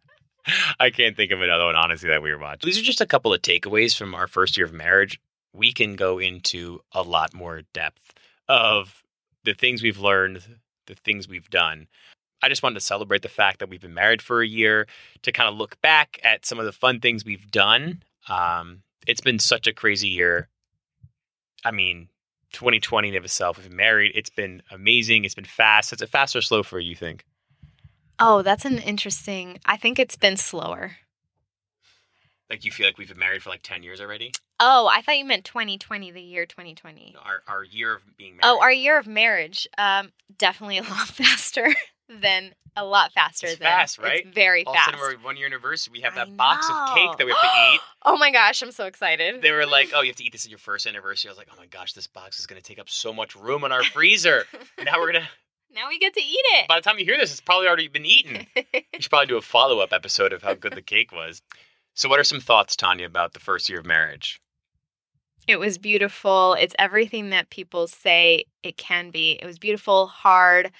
I 0.80 0.88
can't 0.88 1.14
think 1.14 1.32
of 1.32 1.42
another 1.42 1.66
one, 1.66 1.76
honestly, 1.76 2.08
that 2.08 2.22
we 2.22 2.32
were 2.32 2.38
watching. 2.38 2.66
These 2.66 2.78
are 2.78 2.82
just 2.82 3.02
a 3.02 3.06
couple 3.06 3.34
of 3.34 3.42
takeaways 3.42 3.94
from 3.94 4.14
our 4.14 4.26
first 4.26 4.56
year 4.56 4.64
of 4.64 4.72
marriage. 4.72 5.20
We 5.52 5.74
can 5.74 5.96
go 5.96 6.18
into 6.18 6.80
a 6.92 7.02
lot 7.02 7.34
more 7.34 7.60
depth 7.74 8.14
of 8.48 9.02
the 9.44 9.52
things 9.52 9.82
we've 9.82 9.98
learned, 9.98 10.42
the 10.86 10.94
things 10.94 11.28
we've 11.28 11.50
done. 11.50 11.88
I 12.42 12.48
just 12.48 12.62
wanted 12.62 12.76
to 12.76 12.86
celebrate 12.86 13.20
the 13.20 13.28
fact 13.28 13.58
that 13.58 13.68
we've 13.68 13.82
been 13.82 13.92
married 13.92 14.22
for 14.22 14.40
a 14.40 14.48
year, 14.48 14.86
to 15.20 15.30
kind 15.30 15.50
of 15.50 15.56
look 15.56 15.78
back 15.82 16.18
at 16.24 16.46
some 16.46 16.58
of 16.58 16.64
the 16.64 16.72
fun 16.72 17.00
things 17.00 17.22
we've 17.22 17.50
done. 17.50 18.02
Um, 18.30 18.80
it's 19.06 19.20
been 19.20 19.38
such 19.38 19.66
a 19.66 19.74
crazy 19.74 20.08
year. 20.08 20.48
I 21.66 21.70
mean, 21.70 22.08
2020 22.52 23.08
in 23.08 23.16
of 23.16 23.24
itself, 23.24 23.58
we've 23.58 23.68
been 23.68 23.76
married. 23.76 24.12
It's 24.14 24.30
been 24.30 24.62
amazing. 24.70 25.24
It's 25.24 25.34
been 25.34 25.44
fast. 25.44 25.92
Is 25.92 26.02
it 26.02 26.08
fast 26.08 26.36
or 26.36 26.42
slow 26.42 26.62
for 26.62 26.78
you, 26.78 26.90
you 26.90 26.96
think? 26.96 27.24
Oh, 28.18 28.42
that's 28.42 28.64
an 28.64 28.78
interesting. 28.78 29.58
I 29.64 29.76
think 29.76 29.98
it's 29.98 30.16
been 30.16 30.36
slower. 30.36 30.92
Like 32.48 32.64
you 32.64 32.70
feel 32.70 32.86
like 32.86 32.98
we've 32.98 33.08
been 33.08 33.18
married 33.18 33.42
for 33.42 33.50
like 33.50 33.62
10 33.62 33.82
years 33.82 34.00
already? 34.00 34.32
Oh, 34.60 34.86
I 34.86 35.00
thought 35.00 35.16
you 35.16 35.24
meant 35.24 35.44
2020, 35.44 36.10
the 36.12 36.20
year 36.20 36.46
2020. 36.46 37.16
Our, 37.24 37.42
our 37.48 37.64
year 37.64 37.94
of 37.96 38.02
being 38.16 38.36
married. 38.36 38.42
Oh, 38.44 38.60
our 38.60 38.70
year 38.70 38.98
of 38.98 39.06
marriage. 39.06 39.66
Um, 39.78 40.12
definitely 40.36 40.78
a 40.78 40.82
lot 40.82 40.90
faster 41.08 41.74
than 42.20 42.54
a 42.76 42.84
lot 42.84 43.12
faster 43.12 43.46
It's 43.46 43.58
than 43.58 43.66
fast, 43.66 43.98
right? 43.98 44.22
It's 44.24 44.34
very 44.34 44.64
All 44.64 44.72
of 44.72 44.76
a 44.76 44.78
fast. 44.78 44.98
sudden, 44.98 45.18
we're 45.18 45.24
one 45.24 45.36
year 45.36 45.46
anniversary. 45.46 45.92
We 45.92 46.00
have 46.00 46.14
I 46.14 46.24
that 46.24 46.36
box 46.36 46.68
of 46.68 46.96
cake 46.96 47.18
that 47.18 47.26
we 47.26 47.32
have 47.32 47.40
to 47.40 47.74
eat. 47.74 47.80
oh 48.04 48.16
my 48.16 48.30
gosh, 48.30 48.62
I'm 48.62 48.72
so 48.72 48.86
excited. 48.86 49.42
They 49.42 49.52
were 49.52 49.66
like, 49.66 49.90
"Oh, 49.94 50.00
you 50.00 50.08
have 50.08 50.16
to 50.16 50.24
eat 50.24 50.32
this 50.32 50.44
at 50.44 50.50
your 50.50 50.58
first 50.58 50.86
anniversary." 50.86 51.28
I 51.28 51.32
was 51.32 51.38
like, 51.38 51.48
"Oh 51.52 51.56
my 51.58 51.66
gosh, 51.66 51.92
this 51.92 52.06
box 52.06 52.38
is 52.38 52.46
going 52.46 52.60
to 52.60 52.66
take 52.66 52.78
up 52.78 52.88
so 52.88 53.12
much 53.12 53.36
room 53.36 53.64
in 53.64 53.72
our 53.72 53.82
freezer." 53.84 54.44
now 54.84 54.98
we're 54.98 55.12
gonna. 55.12 55.28
now 55.74 55.88
we 55.88 55.98
get 55.98 56.14
to 56.14 56.20
eat 56.22 56.44
it. 56.54 56.68
By 56.68 56.78
the 56.78 56.82
time 56.82 56.98
you 56.98 57.04
hear 57.04 57.18
this, 57.18 57.30
it's 57.30 57.40
probably 57.40 57.66
already 57.66 57.88
been 57.88 58.06
eaten. 58.06 58.46
you 58.56 58.82
should 59.00 59.10
probably 59.10 59.26
do 59.26 59.36
a 59.36 59.42
follow 59.42 59.80
up 59.80 59.92
episode 59.92 60.32
of 60.32 60.42
how 60.42 60.54
good 60.54 60.72
the 60.74 60.82
cake 60.82 61.12
was. 61.12 61.42
So, 61.94 62.08
what 62.08 62.18
are 62.18 62.24
some 62.24 62.40
thoughts, 62.40 62.74
Tanya, 62.74 63.04
about 63.06 63.34
the 63.34 63.40
first 63.40 63.68
year 63.68 63.80
of 63.80 63.86
marriage? 63.86 64.40
It 65.48 65.56
was 65.58 65.76
beautiful. 65.76 66.54
It's 66.54 66.74
everything 66.78 67.30
that 67.30 67.50
people 67.50 67.86
say 67.88 68.44
it 68.62 68.76
can 68.76 69.10
be. 69.10 69.32
It 69.32 69.44
was 69.44 69.58
beautiful, 69.58 70.06
hard. 70.06 70.70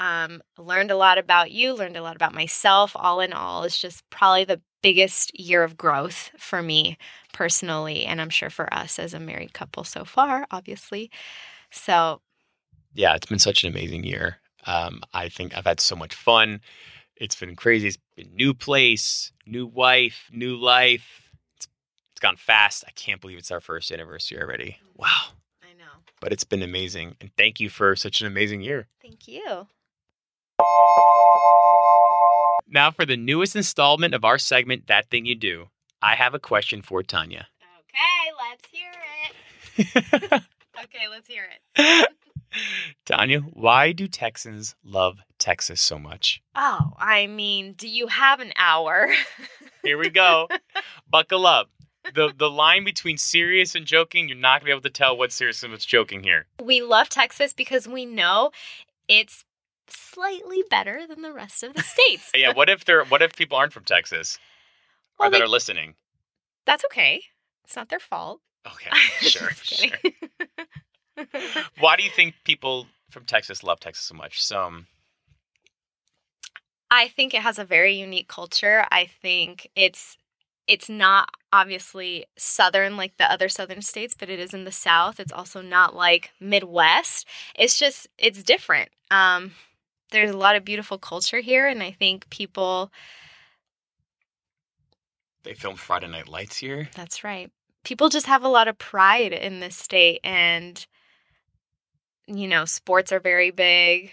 Um, 0.00 0.42
learned 0.56 0.90
a 0.90 0.96
lot 0.96 1.18
about 1.18 1.50
you, 1.50 1.74
learned 1.74 1.96
a 1.96 2.02
lot 2.02 2.16
about 2.16 2.34
myself. 2.34 2.92
All 2.94 3.20
in 3.20 3.32
all, 3.32 3.64
it's 3.64 3.78
just 3.78 4.08
probably 4.10 4.44
the 4.44 4.60
biggest 4.82 5.38
year 5.38 5.64
of 5.64 5.76
growth 5.76 6.30
for 6.38 6.62
me 6.62 6.96
personally, 7.32 8.04
and 8.04 8.20
I'm 8.20 8.30
sure 8.30 8.50
for 8.50 8.72
us 8.72 8.98
as 8.98 9.12
a 9.14 9.20
married 9.20 9.52
couple 9.54 9.84
so 9.84 10.04
far, 10.04 10.46
obviously. 10.50 11.10
So, 11.70 12.20
Yeah, 12.94 13.14
it's 13.14 13.26
been 13.26 13.38
such 13.38 13.64
an 13.64 13.70
amazing 13.70 14.04
year. 14.04 14.38
Um, 14.66 15.02
I 15.14 15.28
think 15.28 15.56
I've 15.56 15.64
had 15.66 15.80
so 15.80 15.96
much 15.96 16.14
fun. 16.14 16.60
It's 17.16 17.36
been 17.36 17.56
crazy. 17.56 17.88
It's 17.88 17.98
been 18.16 18.34
new 18.34 18.54
place, 18.54 19.32
new 19.46 19.66
wife, 19.66 20.28
new 20.32 20.56
life. 20.56 21.30
It's, 21.56 21.68
it's 22.12 22.20
gone 22.20 22.36
fast. 22.36 22.84
I 22.86 22.90
can't 22.92 23.20
believe 23.20 23.38
it's 23.38 23.50
our 23.50 23.60
first 23.60 23.92
anniversary 23.92 24.40
already. 24.40 24.78
Wow. 24.96 25.32
I 25.62 25.72
know. 25.74 26.02
But 26.20 26.32
it's 26.32 26.44
been 26.44 26.62
amazing. 26.62 27.16
And 27.20 27.30
thank 27.36 27.60
you 27.60 27.68
for 27.70 27.94
such 27.96 28.20
an 28.20 28.26
amazing 28.26 28.60
year. 28.62 28.88
Thank 29.02 29.28
you. 29.28 29.68
Now, 32.70 32.90
for 32.90 33.06
the 33.06 33.16
newest 33.16 33.56
installment 33.56 34.14
of 34.14 34.24
our 34.24 34.38
segment, 34.38 34.86
That 34.88 35.08
Thing 35.10 35.24
You 35.26 35.34
Do, 35.34 35.68
I 36.02 36.14
have 36.14 36.34
a 36.34 36.38
question 36.38 36.82
for 36.82 37.02
Tanya. 37.02 37.48
Okay, 37.80 38.32
let's 38.50 38.66
hear 38.70 38.92
it. 40.34 40.42
Okay, 40.84 41.08
let's 41.10 41.26
hear 41.26 41.44
it. 41.76 42.08
Tanya, 43.04 43.40
why 43.40 43.90
do 43.90 44.06
Texans 44.06 44.76
love 44.84 45.18
Texas 45.40 45.80
so 45.80 45.98
much? 45.98 46.40
Oh, 46.54 46.92
I 46.98 47.26
mean, 47.26 47.72
do 47.72 47.88
you 47.88 48.06
have 48.06 48.38
an 48.38 48.52
hour? 48.56 49.08
Here 49.82 49.98
we 49.98 50.08
go. 50.08 50.46
Buckle 51.10 51.46
up. 51.46 51.70
The 52.14 52.32
the 52.36 52.48
line 52.48 52.84
between 52.84 53.18
serious 53.18 53.74
and 53.74 53.86
joking, 53.86 54.28
you're 54.28 54.38
not 54.38 54.60
gonna 54.60 54.66
be 54.66 54.70
able 54.70 54.82
to 54.82 54.90
tell 54.90 55.16
what's 55.16 55.34
serious 55.34 55.64
and 55.64 55.72
what's 55.72 55.84
joking 55.84 56.22
here. 56.22 56.46
we 56.62 56.80
love 56.80 57.08
Texas 57.08 57.52
because 57.52 57.88
we 57.88 58.06
know 58.06 58.52
it's 59.08 59.44
slightly 59.90 60.62
better 60.70 61.06
than 61.06 61.22
the 61.22 61.32
rest 61.32 61.62
of 61.62 61.74
the 61.74 61.82
states. 61.82 62.30
Yeah, 62.36 62.52
what 62.52 62.68
if 62.68 62.84
they're 62.84 63.04
what 63.04 63.22
if 63.22 63.34
people 63.36 63.56
aren't 63.58 63.72
from 63.72 63.84
Texas 63.84 64.38
or 65.18 65.30
that 65.30 65.38
they- 65.38 65.42
are 65.44 65.48
listening? 65.48 65.94
That's 66.66 66.84
okay. 66.86 67.22
It's 67.64 67.76
not 67.76 67.88
their 67.88 68.00
fault. 68.00 68.40
Okay, 68.66 68.90
sure, 69.20 69.50
sure. 69.62 69.90
Why 71.80 71.96
do 71.96 72.02
you 72.02 72.10
think 72.10 72.34
people 72.44 72.86
from 73.10 73.24
Texas 73.24 73.62
love 73.62 73.80
Texas 73.80 74.04
so 74.04 74.14
much? 74.14 74.42
Some 74.42 74.86
I 76.90 77.08
think 77.08 77.34
it 77.34 77.42
has 77.42 77.58
a 77.58 77.64
very 77.64 77.94
unique 77.94 78.28
culture. 78.28 78.84
I 78.90 79.06
think 79.06 79.68
it's 79.76 80.16
it's 80.66 80.88
not 80.90 81.30
obviously 81.52 82.26
southern 82.36 82.96
like 82.96 83.16
the 83.16 83.30
other 83.30 83.48
southern 83.48 83.80
states, 83.82 84.14
but 84.18 84.28
it 84.28 84.38
is 84.38 84.52
in 84.52 84.64
the 84.64 84.72
south. 84.72 85.18
It's 85.18 85.32
also 85.32 85.62
not 85.62 85.96
like 85.96 86.30
Midwest. 86.40 87.26
It's 87.54 87.78
just 87.78 88.06
it's 88.18 88.42
different. 88.42 88.90
Um 89.10 89.52
there's 90.10 90.30
a 90.30 90.36
lot 90.36 90.56
of 90.56 90.64
beautiful 90.64 90.98
culture 90.98 91.40
here 91.40 91.66
and 91.66 91.82
I 91.82 91.90
think 91.90 92.28
people 92.30 92.90
they 95.44 95.54
film 95.54 95.76
Friday 95.76 96.08
Night 96.08 96.28
Lights 96.28 96.56
here. 96.56 96.88
That's 96.94 97.24
right. 97.24 97.50
People 97.84 98.08
just 98.08 98.26
have 98.26 98.42
a 98.42 98.48
lot 98.48 98.68
of 98.68 98.76
pride 98.76 99.32
in 99.32 99.60
this 99.60 99.76
state 99.76 100.20
and 100.24 100.86
you 102.26 102.46
know, 102.46 102.66
sports 102.66 103.10
are 103.12 103.20
very 103.20 103.50
big. 103.50 104.12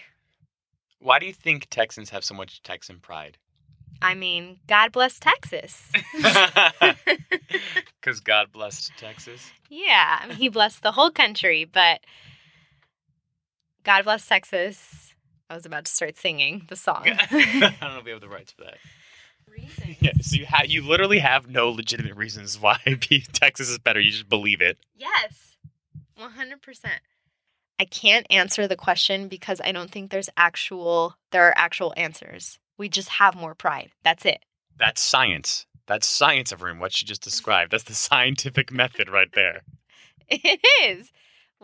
Why 1.00 1.18
do 1.18 1.26
you 1.26 1.34
think 1.34 1.66
Texans 1.68 2.08
have 2.10 2.24
so 2.24 2.34
much 2.34 2.62
Texan 2.62 2.98
pride? 2.98 3.36
I 4.00 4.14
mean, 4.14 4.58
God 4.66 4.92
bless 4.92 5.18
Texas. 5.18 5.92
Because 8.00 8.20
God 8.20 8.52
blessed 8.52 8.92
Texas. 8.96 9.50
yeah, 9.68 10.20
I 10.22 10.28
mean, 10.28 10.36
he 10.36 10.48
blessed 10.48 10.84
the 10.84 10.92
whole 10.92 11.10
country, 11.10 11.64
but 11.64 12.02
God 13.82 14.04
bless 14.04 14.28
Texas. 14.28 15.12
I 15.48 15.54
was 15.54 15.66
about 15.66 15.84
to 15.84 15.92
start 15.92 16.16
singing 16.16 16.66
the 16.68 16.76
song. 16.76 17.04
I 17.06 17.76
don't 17.80 17.92
know 17.92 17.98
if 17.98 18.04
we 18.04 18.10
have 18.10 18.20
the 18.20 18.28
rights 18.28 18.52
for 18.52 18.64
that. 18.64 18.78
Reasons. 19.48 19.96
Yeah, 20.00 20.12
so 20.20 20.36
you 20.36 20.46
have 20.46 20.66
you 20.66 20.82
literally 20.82 21.20
have 21.20 21.48
no 21.48 21.70
legitimate 21.70 22.16
reasons 22.16 22.60
why 22.60 22.78
Texas 23.32 23.68
is 23.68 23.78
better. 23.78 24.00
You 24.00 24.10
just 24.10 24.28
believe 24.28 24.60
it. 24.60 24.78
Yes. 24.96 25.56
100%. 26.18 26.84
I 27.78 27.84
can't 27.84 28.26
answer 28.30 28.66
the 28.66 28.76
question 28.76 29.28
because 29.28 29.60
I 29.62 29.70
don't 29.70 29.90
think 29.90 30.10
there's 30.10 30.30
actual 30.36 31.16
there 31.30 31.44
are 31.44 31.54
actual 31.56 31.94
answers. 31.96 32.58
We 32.78 32.88
just 32.88 33.08
have 33.08 33.34
more 33.36 33.54
pride. 33.54 33.90
That's 34.02 34.24
it. 34.24 34.42
That's 34.78 35.00
science. 35.00 35.66
That's 35.86 36.06
science, 36.06 36.52
everyone. 36.52 36.80
What 36.80 37.00
you 37.00 37.06
just 37.06 37.22
described. 37.22 37.70
That's 37.70 37.84
the 37.84 37.94
scientific 37.94 38.72
method 38.72 39.08
right 39.08 39.32
there. 39.32 39.62
It 40.28 40.60
is. 40.82 41.12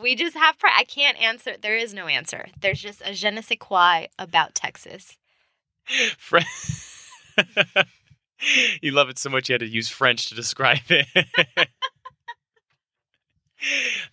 We 0.00 0.14
just 0.14 0.36
have 0.36 0.58
pride. 0.58 0.74
I 0.76 0.84
can't 0.84 1.20
answer. 1.20 1.54
There 1.60 1.76
is 1.76 1.92
no 1.94 2.06
answer. 2.06 2.48
There's 2.60 2.80
just 2.80 3.02
a 3.04 3.12
je 3.12 3.30
ne 3.30 3.40
sais 3.42 3.58
quoi 3.60 4.06
about 4.18 4.54
Texas. 4.54 5.16
Fre- 6.18 6.38
you 8.82 8.92
love 8.92 9.08
it 9.08 9.18
so 9.18 9.28
much 9.30 9.48
you 9.48 9.54
had 9.54 9.60
to 9.60 9.66
use 9.68 9.88
French 9.88 10.28
to 10.28 10.34
describe 10.34 10.78
it. 10.88 11.06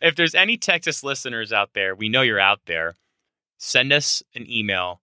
if 0.01 0.15
there's 0.15 0.35
any 0.35 0.57
Texas 0.57 1.03
listeners 1.03 1.51
out 1.53 1.71
there, 1.73 1.95
we 1.95 2.09
know 2.09 2.21
you're 2.21 2.39
out 2.39 2.61
there. 2.65 2.97
Send 3.57 3.91
us 3.93 4.23
an 4.35 4.49
email 4.49 5.01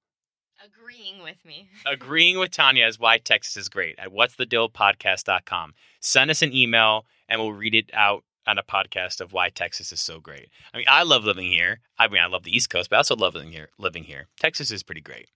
Agreeing 0.64 1.22
with 1.22 1.44
me. 1.44 1.68
agreeing 1.86 2.38
with 2.38 2.50
Tanya 2.50 2.86
is 2.86 2.98
why 2.98 3.18
Texas 3.18 3.56
is 3.56 3.68
great 3.68 3.94
at 3.98 4.12
what's 4.12 4.36
the 4.36 4.46
deal 4.46 4.68
podcast.com. 4.68 5.74
Send 6.00 6.30
us 6.30 6.42
an 6.42 6.52
email 6.54 7.04
and 7.28 7.40
we'll 7.40 7.52
read 7.52 7.74
it 7.74 7.90
out 7.92 8.24
on 8.46 8.58
a 8.58 8.62
podcast 8.62 9.20
of 9.20 9.32
why 9.32 9.48
Texas 9.48 9.92
is 9.92 10.00
so 10.00 10.20
great. 10.20 10.48
I 10.72 10.78
mean, 10.78 10.86
I 10.88 11.02
love 11.02 11.24
living 11.24 11.50
here. 11.50 11.80
I 11.98 12.08
mean, 12.08 12.20
I 12.20 12.26
love 12.26 12.44
the 12.44 12.54
East 12.54 12.70
Coast, 12.70 12.90
but 12.90 12.96
I 12.96 12.98
also 12.98 13.16
love 13.16 13.34
living 13.34 13.52
here. 13.52 13.68
Living 13.78 14.04
here, 14.04 14.26
Texas 14.38 14.70
is 14.70 14.82
pretty 14.82 15.00
great. 15.00 15.28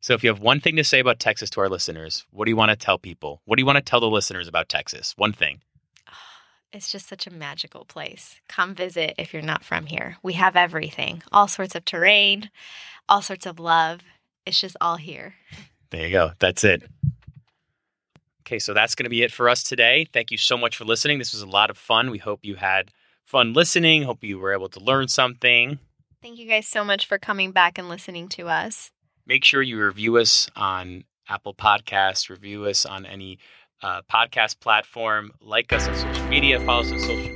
So, 0.00 0.14
if 0.14 0.24
you 0.24 0.30
have 0.30 0.40
one 0.40 0.60
thing 0.60 0.76
to 0.76 0.84
say 0.84 0.98
about 0.98 1.20
Texas 1.20 1.50
to 1.50 1.60
our 1.60 1.68
listeners, 1.68 2.24
what 2.30 2.46
do 2.46 2.50
you 2.50 2.56
want 2.56 2.70
to 2.70 2.76
tell 2.76 2.98
people? 2.98 3.42
What 3.44 3.56
do 3.56 3.60
you 3.62 3.66
want 3.66 3.76
to 3.76 3.82
tell 3.82 4.00
the 4.00 4.08
listeners 4.08 4.48
about 4.48 4.68
Texas? 4.68 5.14
One 5.16 5.32
thing. 5.32 5.60
Ah, 6.08 6.12
it's 6.72 6.90
just 6.90 7.08
such 7.08 7.26
a 7.26 7.32
magical 7.32 7.84
place. 7.84 8.40
Come 8.48 8.74
visit 8.74 9.14
if 9.18 9.32
you're 9.34 9.42
not 9.42 9.64
from 9.64 9.86
here. 9.86 10.16
We 10.22 10.34
have 10.34 10.56
everything 10.56 11.22
all 11.30 11.48
sorts 11.48 11.74
of 11.74 11.84
terrain, 11.84 12.50
all 13.08 13.22
sorts 13.22 13.46
of 13.46 13.60
love. 13.60 14.00
It's 14.46 14.60
just 14.60 14.76
all 14.80 14.96
here. 14.96 15.34
There 15.90 16.06
you 16.06 16.12
go. 16.12 16.32
That's 16.38 16.64
it. 16.64 16.82
Okay, 18.50 18.58
so 18.58 18.74
that's 18.74 18.96
going 18.96 19.04
to 19.04 19.10
be 19.10 19.22
it 19.22 19.30
for 19.30 19.48
us 19.48 19.62
today. 19.62 20.08
Thank 20.12 20.32
you 20.32 20.36
so 20.36 20.56
much 20.56 20.76
for 20.76 20.84
listening. 20.84 21.20
This 21.20 21.32
was 21.32 21.42
a 21.42 21.46
lot 21.46 21.70
of 21.70 21.78
fun. 21.78 22.10
We 22.10 22.18
hope 22.18 22.40
you 22.42 22.56
had 22.56 22.90
fun 23.24 23.52
listening. 23.52 24.02
Hope 24.02 24.24
you 24.24 24.40
were 24.40 24.52
able 24.52 24.68
to 24.70 24.80
learn 24.80 25.06
something. 25.06 25.78
Thank 26.20 26.36
you 26.36 26.48
guys 26.48 26.66
so 26.66 26.82
much 26.82 27.06
for 27.06 27.16
coming 27.16 27.52
back 27.52 27.78
and 27.78 27.88
listening 27.88 28.28
to 28.30 28.48
us. 28.48 28.90
Make 29.24 29.44
sure 29.44 29.62
you 29.62 29.80
review 29.80 30.16
us 30.16 30.50
on 30.56 31.04
Apple 31.28 31.54
Podcasts, 31.54 32.28
review 32.28 32.64
us 32.64 32.84
on 32.84 33.06
any 33.06 33.38
uh, 33.84 34.02
podcast 34.12 34.58
platform, 34.58 35.30
like 35.40 35.72
us 35.72 35.86
on 35.86 35.94
social 35.94 36.26
media, 36.26 36.58
follow 36.58 36.80
us 36.80 36.90
on 36.90 36.98
social 36.98 37.30